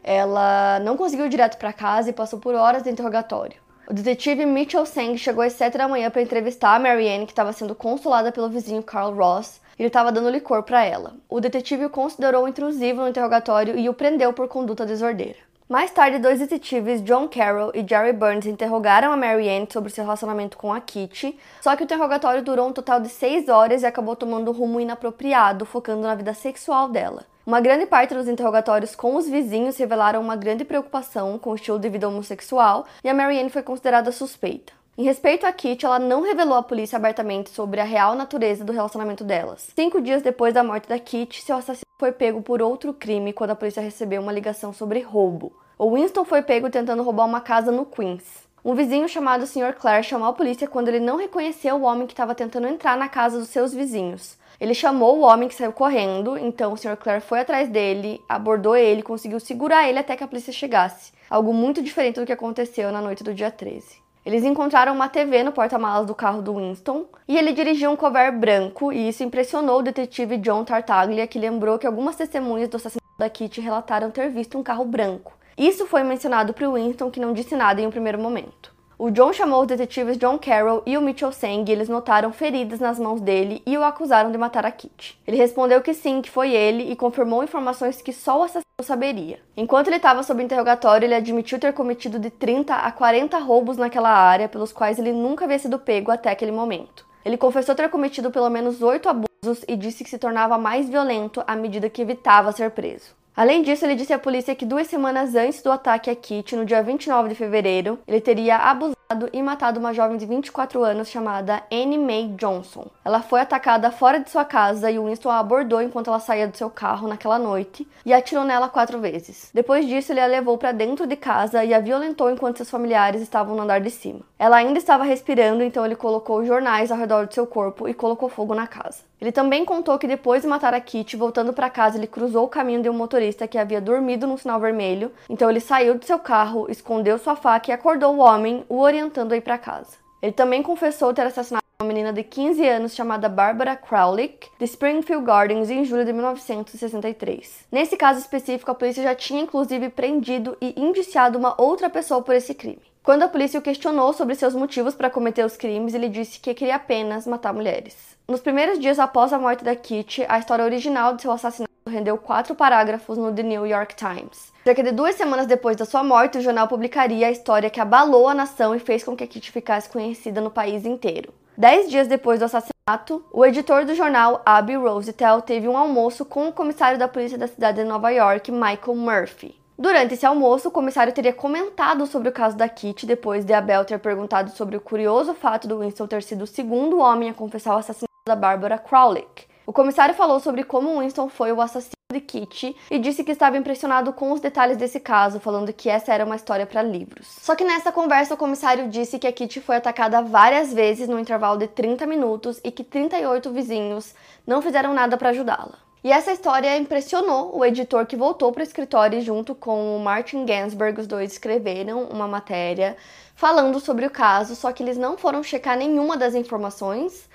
Ela 0.04 0.80
não 0.80 0.98
conseguiu 0.98 1.26
ir 1.26 1.30
direto 1.30 1.58
para 1.58 1.74
casa 1.74 2.10
e 2.10 2.14
passou 2.14 2.40
por 2.40 2.56
horas 2.56 2.84
de 2.84 2.90
interrogatório. 2.90 3.58
O 3.88 3.94
detetive 3.94 4.46
Mitchell 4.46 4.86
Sang 4.86 5.18
chegou 5.18 5.44
às 5.44 5.54
7 5.54 5.78
da 5.78 5.88
manhã 5.88 6.10
para 6.10 6.22
entrevistar 6.22 6.76
a 6.76 6.80
Marianne, 6.80 7.26
que 7.26 7.32
estava 7.32 7.52
sendo 7.52 7.76
consolada 7.76 8.32
pelo 8.32 8.50
vizinho 8.50 8.82
Carl 8.82 9.14
Ross, 9.14 9.60
ele 9.78 9.88
estava 9.88 10.12
dando 10.12 10.30
licor 10.30 10.64
para 10.64 10.86
ela. 10.86 11.16
O 11.28 11.40
detetive 11.40 11.86
o 11.86 11.90
considerou 11.90 12.48
intrusivo 12.48 13.02
no 13.02 13.08
interrogatório 13.10 13.78
e 13.78 13.90
o 13.90 13.94
prendeu 13.94 14.32
por 14.32 14.48
conduta 14.48 14.86
desordeira. 14.86 15.38
Mais 15.68 15.90
tarde, 15.90 16.20
dois 16.20 16.40
detetives, 16.40 17.02
John 17.02 17.28
Carroll 17.28 17.72
e 17.74 17.88
Jerry 17.88 18.14
Burns, 18.14 18.46
interrogaram 18.46 19.12
a 19.12 19.18
Marianne 19.18 19.68
sobre 19.72 19.90
seu 19.90 20.04
relacionamento 20.04 20.58
com 20.58 20.74
a 20.74 20.82
Kitty, 20.82 21.40
só 21.62 21.76
que 21.76 21.84
o 21.84 21.86
interrogatório 21.86 22.44
durou 22.44 22.68
um 22.68 22.74
total 22.74 23.00
de 23.00 23.10
seis 23.10 23.50
horas 23.50 23.82
e 23.82 23.86
acabou 23.86 24.16
tomando 24.16 24.52
um 24.52 24.54
rumo 24.54 24.80
inapropriado, 24.80 25.66
focando 25.66 26.02
na 26.02 26.14
vida 26.14 26.34
sexual 26.34 26.90
dela. 26.90 27.26
Uma 27.44 27.60
grande 27.60 27.88
parte 27.88 28.14
dos 28.14 28.28
interrogatórios 28.28 28.96
com 28.96 29.16
os 29.16 29.28
vizinhos 29.28 29.76
revelaram 29.76 30.22
uma 30.22 30.36
grande 30.36 30.64
preocupação 30.64 31.40
com 31.40 31.50
o 31.50 31.56
estilo 31.56 31.80
de 31.80 31.90
vida 31.90 32.08
homossexual 32.08 32.86
e 33.04 33.10
a 33.10 33.16
Marianne 33.16 33.50
foi 33.50 33.64
considerada 33.64 34.12
suspeita. 34.12 34.74
Em 34.96 35.04
respeito 35.04 35.48
a 35.48 35.52
Kitty, 35.52 35.84
ela 35.84 35.98
não 35.98 36.22
revelou 36.22 36.56
à 36.56 36.62
polícia 36.62 36.98
abertamente 36.98 37.50
sobre 37.50 37.80
a 37.80 37.84
real 37.84 38.14
natureza 38.14 38.64
do 38.64 38.72
relacionamento 38.72 39.24
delas. 39.24 39.72
Cinco 39.76 40.00
dias 40.00 40.22
depois 40.22 40.54
da 40.54 40.64
morte 40.64 40.88
da 40.88 41.00
Kitty, 41.00 41.42
seu 41.42 41.56
assassino 41.56 41.82
foi 41.98 42.12
pego 42.12 42.44
por 42.44 42.62
outro 42.62 42.94
crime 42.94 43.34
quando 43.34 43.52
a 43.52 43.56
polícia 43.56 43.82
recebeu 43.82 44.22
uma 44.22 44.32
ligação 44.32 44.72
sobre 44.72 45.00
roubo. 45.00 45.52
O 45.80 45.96
Winston 45.96 46.24
foi 46.24 46.44
pego 46.44 46.70
tentando 46.70 47.02
roubar 47.02 47.26
uma 47.26 47.42
casa 47.42 47.72
no 47.72 47.88
Queens. 47.88 48.24
Um 48.64 48.76
vizinho 48.76 49.10
chamado 49.10 49.48
Sr. 49.48 49.74
Clare 49.74 50.04
chamou 50.04 50.28
a 50.28 50.34
polícia 50.34 50.68
quando 50.68 50.90
ele 50.90 51.00
não 51.00 51.18
reconheceu 51.18 51.78
o 51.78 51.82
homem 51.82 52.06
que 52.06 52.14
estava 52.14 52.36
tentando 52.36 52.68
entrar 52.68 52.96
na 52.96 53.10
casa 53.10 53.40
dos 53.40 53.50
seus 53.50 53.74
vizinhos. 53.74 54.40
Ele 54.62 54.76
chamou 54.76 55.18
o 55.18 55.22
homem 55.22 55.50
que 55.50 55.56
saiu 55.56 55.74
correndo, 55.74 56.38
então 56.38 56.74
o 56.74 56.78
Sr. 56.78 56.96
Clare 56.96 57.20
foi 57.20 57.40
atrás 57.40 57.68
dele, 57.68 58.22
abordou 58.30 58.76
ele, 58.78 59.02
conseguiu 59.02 59.40
segurar 59.40 59.90
ele 59.90 59.98
até 59.98 60.16
que 60.16 60.24
a 60.24 60.28
polícia 60.28 60.54
chegasse. 60.54 61.12
Algo 61.28 61.52
muito 61.52 61.82
diferente 61.82 62.20
do 62.20 62.28
que 62.28 62.32
aconteceu 62.32 62.92
na 62.92 63.02
noite 63.02 63.24
do 63.24 63.34
dia 63.34 63.50
13. 63.50 63.98
Eles 64.24 64.44
encontraram 64.44 64.94
uma 64.94 65.10
TV 65.10 65.42
no 65.42 65.52
porta-malas 65.52 66.06
do 66.06 66.14
carro 66.14 66.44
do 66.44 66.58
Winston 66.58 67.08
e 67.28 67.40
ele 67.40 67.54
dirigia 67.54 67.90
um 67.90 67.96
cover 67.96 68.32
branco, 68.38 68.94
e 68.94 69.10
isso 69.10 69.24
impressionou 69.24 69.80
o 69.80 69.82
detetive 69.82 70.38
John 70.38 70.64
Tartaglia, 70.64 71.26
que 71.26 71.40
lembrou 71.40 71.80
que 71.80 71.88
algumas 71.88 72.16
testemunhas 72.16 72.70
do 72.70 72.78
assassinato 72.78 73.18
da 73.18 73.28
Kitty 73.32 73.62
relataram 73.62 74.12
ter 74.12 74.30
visto 74.30 74.60
um 74.60 74.64
carro 74.64 74.86
branco. 74.86 75.34
Isso 75.58 75.88
foi 75.88 76.04
mencionado 76.04 76.54
para 76.54 76.70
o 76.70 76.74
Winston, 76.74 77.10
que 77.10 77.20
não 77.20 77.34
disse 77.34 77.56
nada 77.56 77.82
em 77.82 77.88
um 77.88 77.92
primeiro 77.92 78.20
momento. 78.20 78.71
O 79.04 79.10
John 79.10 79.34
chamou 79.34 79.62
os 79.62 79.68
detetives 79.68 80.16
John 80.16 80.38
Carroll 80.38 80.84
e 80.86 80.96
o 80.96 81.02
Mitchell 81.02 81.32
Sang 81.32 81.68
e 81.68 81.74
eles 81.74 81.90
notaram 81.90 82.32
feridas 82.32 82.80
nas 82.80 83.00
mãos 83.00 83.20
dele 83.20 83.60
e 83.66 83.76
o 83.76 83.84
acusaram 83.84 84.32
de 84.32 84.38
matar 84.38 84.64
a 84.64 84.70
Kitty. 84.70 85.20
Ele 85.26 85.38
respondeu 85.38 85.82
que 85.82 85.92
sim, 85.92 86.22
que 86.22 86.30
foi 86.30 86.54
ele 86.54 86.84
e 86.84 86.96
confirmou 86.96 87.44
informações 87.44 88.00
que 88.00 88.14
só 88.14 88.40
o 88.40 88.44
assassino 88.44 88.64
saberia. 88.84 89.40
Enquanto 89.58 89.88
ele 89.88 89.96
estava 89.96 90.22
sob 90.22 90.44
interrogatório, 90.44 91.08
ele 91.08 91.16
admitiu 91.16 91.58
ter 91.58 91.74
cometido 91.74 92.20
de 92.20 92.30
30 92.30 92.76
a 92.76 92.92
40 92.92 93.40
roubos 93.40 93.76
naquela 93.76 94.12
área, 94.12 94.48
pelos 94.48 94.72
quais 94.72 95.00
ele 95.00 95.14
nunca 95.14 95.46
havia 95.46 95.58
sido 95.58 95.80
pego 95.80 96.12
até 96.12 96.30
aquele 96.30 96.52
momento. 96.52 97.04
Ele 97.26 97.38
confessou 97.38 97.74
ter 97.74 97.90
cometido 97.90 98.30
pelo 98.30 98.52
menos 98.52 98.84
oito 98.84 99.10
abusos 99.10 99.66
e 99.68 99.76
disse 99.76 100.04
que 100.04 100.12
se 100.12 100.20
tornava 100.20 100.60
mais 100.60 100.88
violento 100.88 101.44
à 101.48 101.56
medida 101.56 101.90
que 101.90 102.04
evitava 102.04 102.52
ser 102.52 102.70
preso. 102.70 103.20
Além 103.36 103.62
disso, 103.62 103.86
ele 103.86 103.96
disse 103.96 104.14
à 104.14 104.20
polícia 104.20 104.54
que 104.54 104.66
duas 104.66 104.88
semanas 104.88 105.36
antes 105.36 105.62
do 105.62 105.72
ataque 105.72 106.10
a 106.10 106.16
Kitty, 106.16 106.56
no 106.56 106.66
dia 106.66 106.84
29 106.84 107.30
de 107.30 107.36
fevereiro, 107.36 107.98
ele 108.06 108.20
teria 108.20 108.58
abusado 108.58 109.30
e 109.32 109.42
matado 109.42 109.80
uma 109.80 109.94
jovem 109.94 110.18
de 110.18 110.26
24 110.26 110.84
anos 110.84 111.08
chamada 111.08 111.64
Annie 111.72 111.98
Mae 111.98 112.28
Johnson. 112.38 112.88
Ela 113.06 113.22
foi 113.22 113.40
atacada 113.40 113.90
fora 113.90 114.20
de 114.20 114.30
sua 114.30 114.44
casa 114.44 114.92
e 114.92 115.00
Winston 115.00 115.30
a 115.30 115.40
abordou 115.40 115.82
enquanto 115.82 116.10
ela 116.10 116.20
saía 116.20 116.48
do 116.48 116.58
seu 116.58 116.70
carro 116.70 117.08
naquela 117.08 117.40
noite 117.40 117.88
e 118.06 118.14
atirou 118.14 118.44
nela 118.44 118.70
quatro 118.70 119.00
vezes. 119.00 119.50
Depois 119.54 119.88
disso, 119.88 120.12
ele 120.12 120.20
a 120.20 120.28
levou 120.28 120.58
para 120.58 120.74
dentro 120.74 121.08
de 121.08 121.16
casa 121.16 121.64
e 121.64 121.74
a 121.74 121.80
violentou 121.80 122.30
enquanto 122.30 122.58
seus 122.58 122.70
familiares 122.70 123.22
estavam 123.22 123.56
no 123.56 123.64
andar 123.64 123.80
de 123.80 123.90
cima. 123.90 124.22
Ela 124.38 124.58
ainda 124.58 124.78
estava 124.78 125.04
respirando, 125.06 125.64
então 125.64 125.86
ele 125.86 125.96
colocou 125.96 126.46
jornais 126.46 126.92
ao 126.92 126.98
redor 126.98 127.28
do 127.28 127.34
seu 127.34 127.48
corpo 127.48 127.88
e 127.88 127.94
colocou 127.94 128.28
fogo 128.30 128.54
na 128.54 128.68
casa. 128.68 129.11
Ele 129.22 129.32
também 129.32 129.64
contou 129.64 130.00
que 130.00 130.08
depois 130.08 130.42
de 130.42 130.48
matar 130.48 130.74
a 130.74 130.82
Kitty, 130.82 131.16
voltando 131.16 131.54
para 131.54 131.70
casa, 131.70 131.96
ele 131.96 132.08
cruzou 132.08 132.46
o 132.46 132.50
caminho 132.50 132.82
de 132.82 132.90
um 132.90 132.94
motorista 132.94 133.48
que 133.48 133.56
havia 133.56 133.80
dormido 133.80 134.26
no 134.26 134.36
sinal 134.36 134.60
vermelho. 134.60 135.12
Então 135.30 135.48
ele 135.48 135.60
saiu 135.60 135.96
do 135.96 136.04
seu 136.04 136.18
carro, 136.18 136.66
escondeu 136.72 137.20
sua 137.20 137.36
faca 137.36 137.70
e 137.70 137.74
acordou 137.74 138.16
o 138.16 138.20
homem, 138.20 138.66
o 138.68 138.80
orientando 138.80 139.34
a 139.34 139.38
ir 139.38 139.42
para 139.42 139.60
casa. 139.60 140.02
Ele 140.24 140.32
também 140.32 140.64
confessou 140.64 141.14
ter 141.14 141.22
assassinado 141.22 141.62
uma 141.80 141.88
menina 141.88 142.12
de 142.12 142.24
15 142.24 142.68
anos 142.68 142.96
chamada 142.96 143.30
Barbara 143.30 143.76
Crowlick, 143.76 144.50
de 144.58 144.66
Springfield 144.66 145.26
Gardens, 145.26 145.70
em 145.70 145.86
julho 145.86 146.06
de 146.06 146.14
1963. 146.14 147.66
Nesse 147.72 147.96
caso 147.96 148.20
específico, 148.20 148.72
a 148.72 148.76
polícia 148.76 149.04
já 149.04 149.14
tinha 149.14 149.42
inclusive 149.42 149.90
prendido 149.90 150.58
e 150.60 150.74
indiciado 150.76 151.38
uma 151.38 151.60
outra 151.62 151.92
pessoa 151.92 152.24
por 152.24 152.34
esse 152.34 152.56
crime. 152.56 152.91
Quando 153.04 153.24
a 153.24 153.28
polícia 153.28 153.60
o 153.60 153.64
questionou 153.64 154.14
sobre 154.14 154.36
seus 154.36 154.54
motivos 154.54 154.94
para 154.94 155.10
cometer 155.10 155.44
os 155.44 155.58
crimes, 155.58 155.96
ele 155.96 156.08
disse 156.08 156.40
que 156.40 156.54
queria 156.54 156.76
apenas 156.76 157.26
matar 157.26 157.52
mulheres. 157.52 158.16
Nos 158.28 158.42
primeiros 158.42 158.78
dias 158.78 159.00
após 159.00 159.34
a 159.34 159.40
morte 159.40 159.64
da 159.64 159.76
Kitty, 159.76 160.24
a 160.30 160.38
história 160.38 160.64
original 160.64 161.16
de 161.16 161.24
seu 161.24 161.32
assassinato 161.32 161.72
rendeu 161.88 162.16
quatro 162.16 162.54
parágrafos 162.54 163.18
no 163.18 163.34
The 163.34 163.42
New 163.42 163.66
York 163.66 163.96
Times. 163.96 164.54
Cerca 164.64 164.84
de 164.84 164.92
duas 164.92 165.16
semanas 165.16 165.48
depois 165.48 165.76
da 165.76 165.84
sua 165.84 166.04
morte, 166.04 166.38
o 166.38 166.42
jornal 166.42 166.68
publicaria 166.68 167.26
a 167.26 167.32
história 167.32 167.72
que 167.72 167.82
abalou 167.82 168.28
a 168.28 168.36
nação 168.36 168.76
e 168.76 168.80
fez 168.80 169.04
com 169.04 169.16
que 169.16 169.24
a 169.24 169.28
Kitty 169.28 169.52
ficasse 169.52 169.90
conhecida 169.90 170.40
no 170.40 170.52
país 170.52 170.86
inteiro. 170.86 171.34
Dez 171.58 171.90
dias 171.90 172.08
depois 172.08 172.38
do 172.38 172.46
assassinato, 172.46 173.26
o 173.34 173.44
editor 173.44 173.84
do 173.84 173.96
jornal, 173.96 174.44
Abby 174.46 174.76
Rosenthal, 174.76 175.42
teve 175.42 175.68
um 175.68 175.76
almoço 175.76 176.24
com 176.24 176.48
o 176.48 176.54
comissário 176.54 177.00
da 177.00 177.08
polícia 177.08 177.38
da 177.38 177.48
cidade 177.48 177.82
de 177.82 177.84
Nova 177.84 178.12
York, 178.12 178.52
Michael 178.52 178.96
Murphy. 178.96 179.61
Durante 179.82 180.14
esse 180.14 180.28
almoço, 180.28 180.68
o 180.68 180.72
comissário 180.72 181.12
teria 181.12 181.34
comentado 181.34 182.06
sobre 182.06 182.30
o 182.30 182.32
caso 182.32 182.56
da 182.56 182.70
Kitty 182.70 183.08
depois 183.08 183.44
de 183.44 183.52
Abel 183.52 183.84
ter 183.84 183.98
perguntado 183.98 184.52
sobre 184.52 184.78
o 184.78 184.80
curioso 184.80 185.34
fato 185.34 185.68
do 185.68 185.80
Winston 185.80 186.06
ter 186.06 186.22
sido 186.22 186.44
o 186.44 186.48
segundo 186.48 187.00
homem 187.00 187.32
a 187.32 187.34
confessar 187.34 187.74
o 187.74 187.80
assassinato 187.80 188.12
da 188.28 188.36
Barbara 188.36 188.78
Crowlick. 188.78 189.48
O 189.66 189.74
comissário 189.74 190.14
falou 190.14 190.40
sobre 190.40 190.64
como 190.64 191.00
Winston 191.00 191.28
foi 191.30 191.52
o 191.52 191.60
assassino 191.60 191.96
de 192.14 192.22
Kitty 192.22 192.76
e 192.92 193.00
disse 193.00 193.24
que 193.24 193.32
estava 193.32 193.58
impressionado 193.58 194.14
com 194.14 194.32
os 194.32 194.40
detalhes 194.40 194.78
desse 194.78 195.00
caso, 195.00 195.40
falando 195.40 195.74
que 195.74 195.90
essa 195.90 196.14
era 196.14 196.26
uma 196.26 196.36
história 196.36 196.68
para 196.68 196.84
livros. 196.84 197.26
Só 197.42 197.56
que 197.56 197.64
nessa 197.64 197.92
conversa 197.92 198.36
o 198.36 198.38
comissário 198.38 198.88
disse 198.88 199.18
que 199.18 199.26
a 199.26 199.34
Kitty 199.34 199.62
foi 199.62 199.78
atacada 199.78 200.22
várias 200.22 200.72
vezes 200.72 201.10
no 201.10 201.18
intervalo 201.18 201.58
de 201.58 201.66
30 201.66 202.06
minutos 202.06 202.62
e 202.64 202.70
que 202.70 202.84
38 202.84 203.52
vizinhos 203.52 204.14
não 204.46 204.62
fizeram 204.62 204.94
nada 204.94 205.18
para 205.18 205.30
ajudá-la. 205.30 205.91
E 206.04 206.12
essa 206.12 206.32
história 206.32 206.78
impressionou 206.78 207.56
o 207.56 207.64
editor 207.64 208.08
que 208.08 208.16
voltou 208.16 208.52
para 208.52 208.62
o 208.62 208.64
escritório 208.64 209.20
e 209.20 209.22
junto 209.22 209.54
com 209.54 209.96
o 209.96 210.00
Martin 210.00 210.46
Gansberg, 210.46 211.00
os 211.00 211.06
dois 211.06 211.32
escreveram 211.32 212.06
uma 212.06 212.28
matéria 212.28 212.98
falando 213.36 213.80
sobre 213.80 214.06
o 214.06 214.10
caso, 214.10 214.56
só 214.56 214.72
que 214.72 214.82
eles 214.82 214.98
não 214.98 215.16
foram 215.16 215.44
checar 215.44 215.78
nenhuma 215.78 216.18
das 216.18 216.34
informações 216.34 217.30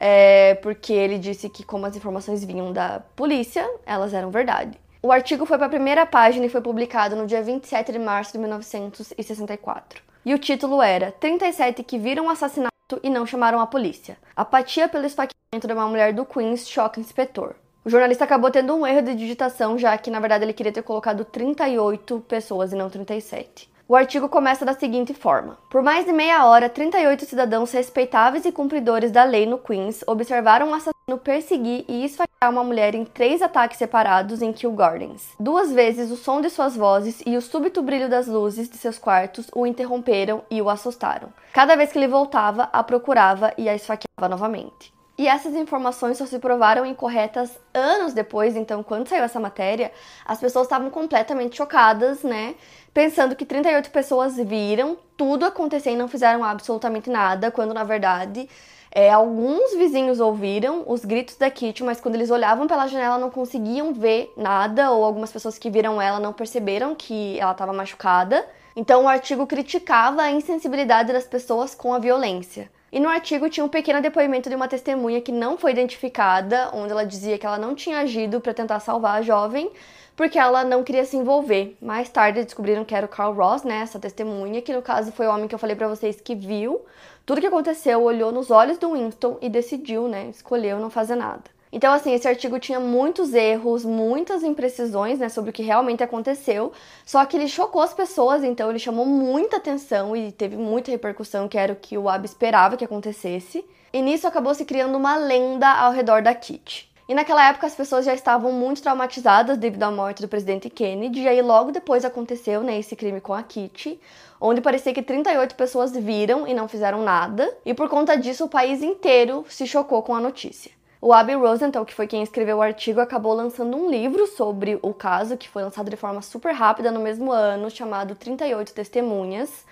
é, 0.00 0.54
porque 0.56 0.94
ele 0.94 1.18
disse 1.18 1.50
que, 1.50 1.62
como 1.62 1.84
as 1.84 1.94
informações 1.94 2.42
vinham 2.42 2.72
da 2.72 3.00
polícia, 3.14 3.68
elas 3.84 4.14
eram 4.14 4.30
verdade. 4.30 4.80
O 5.02 5.12
artigo 5.12 5.44
foi 5.44 5.58
para 5.58 5.66
a 5.66 5.70
primeira 5.70 6.06
página 6.06 6.46
e 6.46 6.48
foi 6.48 6.62
publicado 6.62 7.14
no 7.14 7.26
dia 7.26 7.42
27 7.42 7.92
de 7.92 7.98
março 7.98 8.32
de 8.32 8.38
1964. 8.38 10.02
E 10.24 10.34
o 10.34 10.38
título 10.38 10.82
era 10.82 11.12
37 11.12 11.82
que 11.82 11.98
viram 11.98 12.26
o 12.26 12.30
assassinato 12.30 12.70
e 13.02 13.10
não 13.10 13.26
chamaram 13.26 13.60
a 13.60 13.66
polícia. 13.66 14.16
Apatia 14.34 14.88
pelo 14.88 15.06
esfaqueamento 15.06 15.66
de 15.66 15.72
uma 15.72 15.86
mulher 15.86 16.12
do 16.12 16.24
Queens 16.24 16.68
choca 16.68 16.98
inspetor. 16.98 17.54
O 17.82 17.88
jornalista 17.88 18.24
acabou 18.24 18.50
tendo 18.50 18.74
um 18.74 18.86
erro 18.86 19.00
de 19.00 19.14
digitação, 19.14 19.78
já 19.78 19.96
que 19.96 20.10
na 20.10 20.20
verdade 20.20 20.44
ele 20.44 20.52
queria 20.52 20.70
ter 20.70 20.82
colocado 20.82 21.24
38 21.24 22.20
pessoas 22.28 22.74
e 22.74 22.76
não 22.76 22.90
37. 22.90 23.70
O 23.88 23.96
artigo 23.96 24.28
começa 24.28 24.66
da 24.66 24.74
seguinte 24.74 25.14
forma: 25.14 25.56
Por 25.70 25.82
mais 25.82 26.04
de 26.04 26.12
meia 26.12 26.44
hora, 26.44 26.68
38 26.68 27.24
cidadãos 27.24 27.72
respeitáveis 27.72 28.44
e 28.44 28.52
cumpridores 28.52 29.10
da 29.10 29.24
lei 29.24 29.46
no 29.46 29.56
Queens 29.56 30.04
observaram 30.06 30.68
um 30.68 30.74
assassino 30.74 31.16
perseguir 31.24 31.86
e 31.88 32.04
esfaquear 32.04 32.52
uma 32.52 32.62
mulher 32.62 32.94
em 32.94 33.06
três 33.06 33.40
ataques 33.40 33.78
separados 33.78 34.42
em 34.42 34.52
Kew 34.52 34.72
Gardens. 34.72 35.30
Duas 35.40 35.72
vezes 35.72 36.10
o 36.10 36.16
som 36.16 36.42
de 36.42 36.50
suas 36.50 36.76
vozes 36.76 37.22
e 37.24 37.34
o 37.34 37.40
súbito 37.40 37.80
brilho 37.80 38.10
das 38.10 38.26
luzes 38.26 38.68
de 38.68 38.76
seus 38.76 38.98
quartos 38.98 39.46
o 39.54 39.66
interromperam 39.66 40.42
e 40.50 40.60
o 40.60 40.68
assustaram. 40.68 41.32
Cada 41.54 41.76
vez 41.76 41.90
que 41.90 41.98
ele 41.98 42.08
voltava, 42.08 42.68
a 42.74 42.84
procurava 42.84 43.54
e 43.56 43.70
a 43.70 43.74
esfaqueava 43.74 44.28
novamente. 44.28 44.92
E 45.20 45.28
essas 45.28 45.54
informações 45.54 46.16
só 46.16 46.24
se 46.24 46.38
provaram 46.38 46.86
incorretas 46.86 47.50
anos 47.74 48.14
depois, 48.14 48.56
então 48.56 48.82
quando 48.82 49.06
saiu 49.06 49.22
essa 49.22 49.38
matéria, 49.38 49.92
as 50.24 50.40
pessoas 50.40 50.64
estavam 50.64 50.88
completamente 50.88 51.58
chocadas, 51.58 52.22
né? 52.22 52.54
Pensando 52.94 53.36
que 53.36 53.44
38 53.44 53.90
pessoas 53.90 54.38
viram 54.38 54.96
tudo 55.18 55.44
acontecer 55.44 55.90
e 55.90 55.94
não 55.94 56.08
fizeram 56.08 56.42
absolutamente 56.42 57.10
nada, 57.10 57.50
quando 57.50 57.74
na 57.74 57.84
verdade 57.84 58.48
é, 58.90 59.10
alguns 59.10 59.74
vizinhos 59.74 60.20
ouviram 60.20 60.84
os 60.86 61.04
gritos 61.04 61.36
da 61.36 61.50
Kitty, 61.50 61.84
mas 61.84 62.00
quando 62.00 62.14
eles 62.14 62.30
olhavam 62.30 62.66
pela 62.66 62.86
janela 62.86 63.18
não 63.18 63.28
conseguiam 63.28 63.92
ver 63.92 64.32
nada, 64.38 64.90
ou 64.90 65.04
algumas 65.04 65.30
pessoas 65.30 65.58
que 65.58 65.68
viram 65.68 66.00
ela 66.00 66.18
não 66.18 66.32
perceberam 66.32 66.94
que 66.94 67.38
ela 67.38 67.52
estava 67.52 67.74
machucada. 67.74 68.42
Então 68.74 69.04
o 69.04 69.08
artigo 69.08 69.46
criticava 69.46 70.22
a 70.22 70.30
insensibilidade 70.30 71.12
das 71.12 71.24
pessoas 71.24 71.74
com 71.74 71.92
a 71.92 71.98
violência. 71.98 72.70
E 72.92 72.98
no 72.98 73.08
artigo 73.08 73.48
tinha 73.48 73.64
um 73.64 73.68
pequeno 73.68 74.02
depoimento 74.02 74.48
de 74.48 74.54
uma 74.56 74.66
testemunha 74.66 75.20
que 75.20 75.30
não 75.30 75.56
foi 75.56 75.70
identificada, 75.70 76.70
onde 76.74 76.90
ela 76.90 77.06
dizia 77.06 77.38
que 77.38 77.46
ela 77.46 77.58
não 77.58 77.74
tinha 77.74 77.98
agido 77.98 78.40
para 78.40 78.52
tentar 78.52 78.80
salvar 78.80 79.18
a 79.18 79.22
jovem, 79.22 79.70
porque 80.16 80.38
ela 80.38 80.64
não 80.64 80.82
queria 80.82 81.04
se 81.04 81.16
envolver. 81.16 81.76
Mais 81.80 82.08
tarde 82.08 82.42
descobriram 82.42 82.84
que 82.84 82.94
era 82.94 83.06
o 83.06 83.08
Carl 83.08 83.32
Ross, 83.32 83.62
né, 83.62 83.80
essa 83.80 83.98
testemunha, 83.98 84.60
que 84.60 84.72
no 84.72 84.82
caso 84.82 85.12
foi 85.12 85.26
o 85.26 85.30
homem 85.30 85.46
que 85.46 85.54
eu 85.54 85.58
falei 85.58 85.76
para 85.76 85.88
vocês 85.88 86.20
que 86.20 86.34
viu 86.34 86.84
tudo 87.24 87.40
que 87.40 87.46
aconteceu, 87.46 88.02
olhou 88.02 88.32
nos 88.32 88.50
olhos 88.50 88.76
do 88.76 88.92
Winston 88.92 89.38
e 89.40 89.48
decidiu, 89.48 90.08
né, 90.08 90.28
escolheu 90.30 90.80
não 90.80 90.90
fazer 90.90 91.14
nada. 91.14 91.44
Então, 91.72 91.92
assim, 91.92 92.12
esse 92.12 92.26
artigo 92.26 92.58
tinha 92.58 92.80
muitos 92.80 93.32
erros, 93.32 93.84
muitas 93.84 94.42
imprecisões, 94.42 95.20
né, 95.20 95.28
sobre 95.28 95.50
o 95.50 95.52
que 95.52 95.62
realmente 95.62 96.02
aconteceu, 96.02 96.72
só 97.06 97.24
que 97.24 97.36
ele 97.36 97.46
chocou 97.46 97.80
as 97.80 97.94
pessoas, 97.94 98.42
então 98.42 98.70
ele 98.70 98.78
chamou 98.78 99.06
muita 99.06 99.58
atenção 99.58 100.16
e 100.16 100.32
teve 100.32 100.56
muita 100.56 100.90
repercussão, 100.90 101.48
que 101.48 101.56
era 101.56 101.72
o 101.72 101.76
que 101.76 101.96
o 101.96 102.08
Ab 102.08 102.24
esperava 102.24 102.76
que 102.76 102.84
acontecesse. 102.84 103.64
E 103.92 104.02
nisso 104.02 104.26
acabou 104.26 104.54
se 104.54 104.64
criando 104.64 104.96
uma 104.96 105.16
lenda 105.16 105.68
ao 105.68 105.92
redor 105.92 106.22
da 106.22 106.34
Kitty. 106.34 106.90
E 107.08 107.14
naquela 107.14 107.48
época 107.48 107.66
as 107.66 107.74
pessoas 107.74 108.04
já 108.04 108.14
estavam 108.14 108.52
muito 108.52 108.82
traumatizadas 108.82 109.58
devido 109.58 109.82
à 109.82 109.90
morte 109.90 110.22
do 110.22 110.28
presidente 110.28 110.70
Kennedy, 110.70 111.22
e 111.22 111.28
aí 111.28 111.42
logo 111.42 111.72
depois 111.72 112.04
aconteceu 112.04 112.62
né, 112.62 112.78
esse 112.78 112.94
crime 112.94 113.20
com 113.20 113.34
a 113.34 113.42
Kitty, 113.42 114.00
onde 114.40 114.60
parecia 114.60 114.94
que 114.94 115.02
38 115.02 115.54
pessoas 115.54 115.92
viram 115.92 116.46
e 116.46 116.54
não 116.54 116.68
fizeram 116.68 117.02
nada, 117.02 117.52
e 117.64 117.74
por 117.74 117.88
conta 117.88 118.16
disso 118.16 118.44
o 118.44 118.48
país 118.48 118.82
inteiro 118.82 119.44
se 119.48 119.66
chocou 119.66 120.02
com 120.02 120.14
a 120.14 120.20
notícia. 120.20 120.79
O 121.02 121.14
Abby 121.14 121.32
Rosenthal, 121.32 121.86
que 121.86 121.94
foi 121.94 122.06
quem 122.06 122.22
escreveu 122.22 122.58
o 122.58 122.62
artigo, 122.62 123.00
acabou 123.00 123.32
lançando 123.32 123.74
um 123.74 123.88
livro 123.88 124.26
sobre 124.26 124.78
o 124.82 124.92
caso, 124.92 125.34
que 125.34 125.48
foi 125.48 125.62
lançado 125.62 125.88
de 125.88 125.96
forma 125.96 126.20
super 126.20 126.52
rápida 126.52 126.90
no 126.90 127.00
mesmo 127.00 127.32
ano, 127.32 127.70
chamado 127.70 128.14
38 128.14 128.74
Testemunhas. 128.74 129.64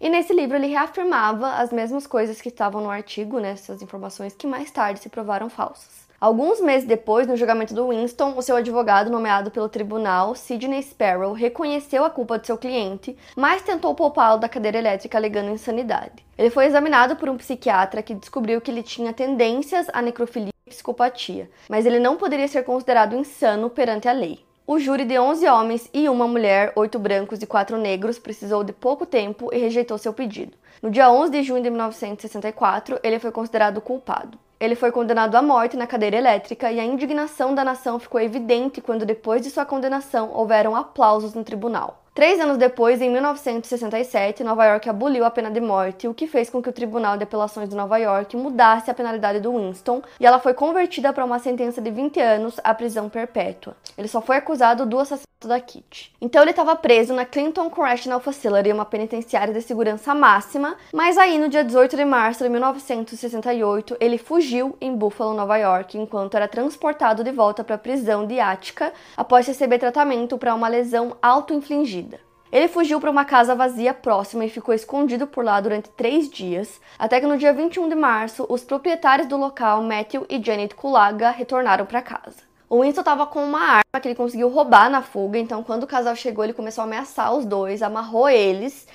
E 0.00 0.08
nesse 0.08 0.32
livro 0.32 0.56
ele 0.56 0.68
reafirmava 0.68 1.50
as 1.56 1.70
mesmas 1.70 2.06
coisas 2.06 2.40
que 2.40 2.48
estavam 2.48 2.80
no 2.80 2.88
artigo, 2.88 3.38
né, 3.38 3.50
essas 3.50 3.82
informações 3.82 4.32
que 4.32 4.46
mais 4.46 4.70
tarde 4.70 5.00
se 5.00 5.10
provaram 5.10 5.50
falsas. 5.50 6.08
Alguns 6.18 6.62
meses 6.62 6.88
depois, 6.88 7.26
no 7.26 7.36
julgamento 7.36 7.74
do 7.74 7.88
Winston, 7.88 8.32
o 8.34 8.40
seu 8.40 8.56
advogado, 8.56 9.10
nomeado 9.10 9.50
pelo 9.50 9.68
tribunal, 9.68 10.34
Sidney 10.34 10.82
Sparrow, 10.82 11.34
reconheceu 11.34 12.06
a 12.06 12.10
culpa 12.10 12.38
de 12.38 12.46
seu 12.46 12.56
cliente, 12.56 13.14
mas 13.36 13.60
tentou 13.60 13.94
poupá-lo 13.94 14.40
da 14.40 14.48
cadeira 14.48 14.78
elétrica 14.78 15.18
alegando 15.18 15.50
insanidade. 15.50 16.24
Ele 16.38 16.48
foi 16.48 16.64
examinado 16.64 17.16
por 17.16 17.28
um 17.28 17.36
psiquiatra 17.36 18.02
que 18.02 18.14
descobriu 18.14 18.62
que 18.62 18.70
ele 18.70 18.82
tinha 18.82 19.12
tendências 19.12 19.86
à 19.92 20.00
necrofilia 20.00 20.50
psicopatia, 20.70 21.50
mas 21.68 21.84
ele 21.84 21.98
não 21.98 22.16
poderia 22.16 22.48
ser 22.48 22.64
considerado 22.64 23.14
insano 23.14 23.68
perante 23.68 24.08
a 24.08 24.12
lei. 24.12 24.40
O 24.66 24.78
júri 24.78 25.04
de 25.04 25.18
11 25.18 25.46
homens 25.48 25.90
e 25.92 26.08
uma 26.08 26.28
mulher, 26.28 26.72
oito 26.76 26.98
brancos 26.98 27.42
e 27.42 27.46
quatro 27.46 27.76
negros, 27.76 28.18
precisou 28.18 28.62
de 28.62 28.72
pouco 28.72 29.04
tempo 29.04 29.50
e 29.52 29.58
rejeitou 29.58 29.98
seu 29.98 30.12
pedido. 30.12 30.56
No 30.80 30.90
dia 30.90 31.10
11 31.10 31.32
de 31.32 31.42
junho 31.42 31.62
de 31.62 31.68
1964, 31.68 32.98
ele 33.02 33.18
foi 33.18 33.32
considerado 33.32 33.80
culpado. 33.80 34.38
Ele 34.60 34.74
foi 34.74 34.92
condenado 34.92 35.34
à 35.34 35.42
morte 35.42 35.76
na 35.76 35.86
cadeira 35.86 36.16
elétrica 36.16 36.70
e 36.70 36.78
a 36.78 36.84
indignação 36.84 37.54
da 37.54 37.64
nação 37.64 37.98
ficou 37.98 38.20
evidente 38.20 38.80
quando, 38.80 39.04
depois 39.04 39.42
de 39.42 39.50
sua 39.50 39.64
condenação, 39.64 40.30
houveram 40.32 40.76
aplausos 40.76 41.34
no 41.34 41.42
tribunal. 41.42 42.04
Três 42.12 42.40
anos 42.40 42.58
depois, 42.58 43.00
em 43.00 43.08
1967, 43.08 44.42
Nova 44.42 44.66
York 44.66 44.88
aboliu 44.88 45.24
a 45.24 45.30
pena 45.30 45.48
de 45.48 45.60
morte, 45.60 46.08
o 46.08 46.12
que 46.12 46.26
fez 46.26 46.50
com 46.50 46.60
que 46.60 46.68
o 46.68 46.72
Tribunal 46.72 47.16
de 47.16 47.22
Apelações 47.22 47.68
de 47.68 47.76
Nova 47.76 47.96
York 47.98 48.36
mudasse 48.36 48.90
a 48.90 48.94
penalidade 48.94 49.38
do 49.38 49.56
Winston 49.56 50.02
e 50.18 50.26
ela 50.26 50.40
foi 50.40 50.52
convertida 50.52 51.12
para 51.12 51.24
uma 51.24 51.38
sentença 51.38 51.80
de 51.80 51.88
20 51.88 52.18
anos 52.20 52.60
à 52.64 52.74
prisão 52.74 53.08
perpétua. 53.08 53.76
Ele 53.96 54.08
só 54.08 54.20
foi 54.20 54.36
acusado 54.36 54.84
do 54.84 54.98
assassinato 54.98 55.30
da 55.46 55.58
Kitty. 55.58 56.12
Então 56.20 56.42
ele 56.42 56.50
estava 56.50 56.76
preso 56.76 57.14
na 57.14 57.24
Clinton 57.24 57.70
Correctional 57.70 58.20
Facility, 58.20 58.72
uma 58.72 58.84
penitenciária 58.84 59.54
de 59.54 59.62
segurança 59.62 60.14
máxima, 60.14 60.76
mas 60.92 61.16
aí 61.16 61.38
no 61.38 61.48
dia 61.48 61.64
18 61.64 61.96
de 61.96 62.04
março 62.04 62.42
de 62.44 62.50
1968 62.50 63.96
ele 64.00 64.18
fugiu 64.18 64.76
em 64.80 64.94
Buffalo, 64.94 65.32
Nova 65.32 65.56
York, 65.56 65.96
enquanto 65.96 66.34
era 66.34 66.46
transportado 66.46 67.24
de 67.24 67.30
volta 67.30 67.64
para 67.64 67.76
a 67.76 67.78
prisão 67.78 68.26
de 68.26 68.38
Attica 68.38 68.92
após 69.16 69.46
receber 69.46 69.78
tratamento 69.78 70.36
para 70.36 70.54
uma 70.54 70.68
lesão 70.68 71.16
auto-infligida 71.22 72.09
ele 72.52 72.68
fugiu 72.68 73.00
para 73.00 73.10
uma 73.10 73.24
casa 73.24 73.54
vazia 73.54 73.94
próxima 73.94 74.44
e 74.44 74.50
ficou 74.50 74.74
escondido 74.74 75.26
por 75.26 75.44
lá 75.44 75.60
durante 75.60 75.88
três 75.90 76.28
dias, 76.28 76.80
até 76.98 77.20
que 77.20 77.26
no 77.26 77.38
dia 77.38 77.52
21 77.52 77.88
de 77.88 77.94
março, 77.94 78.44
os 78.48 78.64
proprietários 78.64 79.28
do 79.28 79.36
local, 79.36 79.82
Matthew 79.82 80.26
e 80.28 80.42
Janet 80.42 80.74
Kulaga, 80.74 81.30
retornaram 81.30 81.86
para 81.86 82.02
casa. 82.02 82.50
O 82.68 82.82
Winston 82.82 83.00
estava 83.00 83.26
com 83.26 83.44
uma 83.44 83.60
arma 83.60 84.00
que 84.00 84.08
ele 84.08 84.14
conseguiu 84.14 84.48
roubar 84.48 84.90
na 84.90 85.02
fuga, 85.02 85.38
então 85.38 85.62
quando 85.62 85.84
o 85.84 85.86
casal 85.86 86.14
chegou, 86.16 86.44
ele 86.44 86.52
começou 86.52 86.82
a 86.82 86.84
ameaçar 86.86 87.34
os 87.34 87.44
dois, 87.44 87.82
amarrou 87.82 88.28
eles 88.28 88.86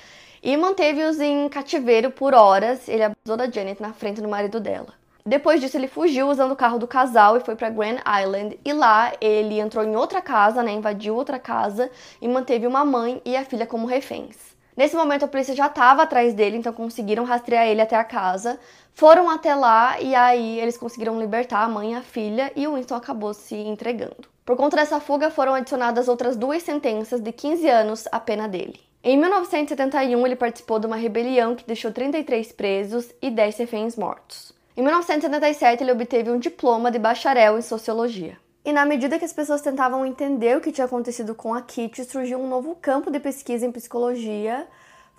e 0.42 0.56
manteve-os 0.56 1.20
em 1.20 1.48
cativeiro 1.48 2.10
por 2.10 2.34
horas. 2.34 2.88
Ele 2.88 3.04
abusou 3.04 3.36
da 3.36 3.50
Janet 3.50 3.80
na 3.80 3.92
frente 3.92 4.20
do 4.20 4.28
marido 4.28 4.60
dela. 4.60 4.94
Depois 5.26 5.60
disso, 5.60 5.76
ele 5.76 5.88
fugiu 5.88 6.28
usando 6.28 6.52
o 6.52 6.56
carro 6.56 6.78
do 6.78 6.86
casal 6.86 7.36
e 7.36 7.40
foi 7.40 7.56
para 7.56 7.68
Grand 7.68 7.98
Island. 8.22 8.60
E 8.64 8.72
lá 8.72 9.12
ele 9.20 9.58
entrou 9.58 9.84
em 9.84 9.96
outra 9.96 10.22
casa, 10.22 10.62
né, 10.62 10.70
invadiu 10.70 11.16
outra 11.16 11.36
casa 11.36 11.90
e 12.22 12.28
manteve 12.28 12.64
uma 12.64 12.84
mãe 12.84 13.20
e 13.24 13.36
a 13.36 13.44
filha 13.44 13.66
como 13.66 13.88
reféns. 13.88 14.36
Nesse 14.76 14.94
momento 14.94 15.24
a 15.24 15.28
polícia 15.28 15.56
já 15.56 15.66
estava 15.66 16.02
atrás 16.02 16.32
dele, 16.32 16.58
então 16.58 16.72
conseguiram 16.72 17.24
rastrear 17.24 17.66
ele 17.66 17.80
até 17.80 17.96
a 17.96 18.04
casa. 18.04 18.60
Foram 18.94 19.28
até 19.28 19.52
lá 19.52 20.00
e 20.00 20.14
aí 20.14 20.60
eles 20.60 20.78
conseguiram 20.78 21.18
libertar 21.18 21.64
a 21.64 21.68
mãe 21.68 21.94
e 21.94 21.96
a 21.96 22.02
filha 22.02 22.52
e 22.54 22.68
o 22.68 22.74
Winston 22.74 22.94
acabou 22.94 23.34
se 23.34 23.56
entregando. 23.56 24.28
Por 24.44 24.56
conta 24.56 24.76
dessa 24.76 25.00
fuga 25.00 25.28
foram 25.28 25.54
adicionadas 25.54 26.06
outras 26.06 26.36
duas 26.36 26.62
sentenças 26.62 27.20
de 27.20 27.32
15 27.32 27.68
anos 27.68 28.04
à 28.12 28.20
pena 28.20 28.46
dele. 28.46 28.78
Em 29.02 29.16
1971, 29.16 30.24
ele 30.24 30.36
participou 30.36 30.78
de 30.78 30.86
uma 30.86 30.96
rebelião 30.96 31.56
que 31.56 31.66
deixou 31.66 31.90
33 31.92 32.52
presos 32.52 33.12
e 33.20 33.30
10 33.30 33.56
reféns 33.56 33.96
mortos. 33.96 34.55
Em 34.76 34.82
1977, 34.82 35.82
ele 35.82 35.92
obteve 35.92 36.30
um 36.30 36.38
diploma 36.38 36.90
de 36.90 36.98
bacharel 36.98 37.58
em 37.58 37.62
sociologia. 37.62 38.36
E 38.62 38.72
na 38.74 38.84
medida 38.84 39.18
que 39.18 39.24
as 39.24 39.32
pessoas 39.32 39.62
tentavam 39.62 40.04
entender 40.04 40.54
o 40.54 40.60
que 40.60 40.70
tinha 40.70 40.84
acontecido 40.84 41.34
com 41.34 41.54
a 41.54 41.62
Kitty, 41.62 42.04
surgiu 42.04 42.38
um 42.38 42.48
novo 42.48 42.76
campo 42.76 43.10
de 43.10 43.18
pesquisa 43.18 43.64
em 43.64 43.72
psicologia 43.72 44.66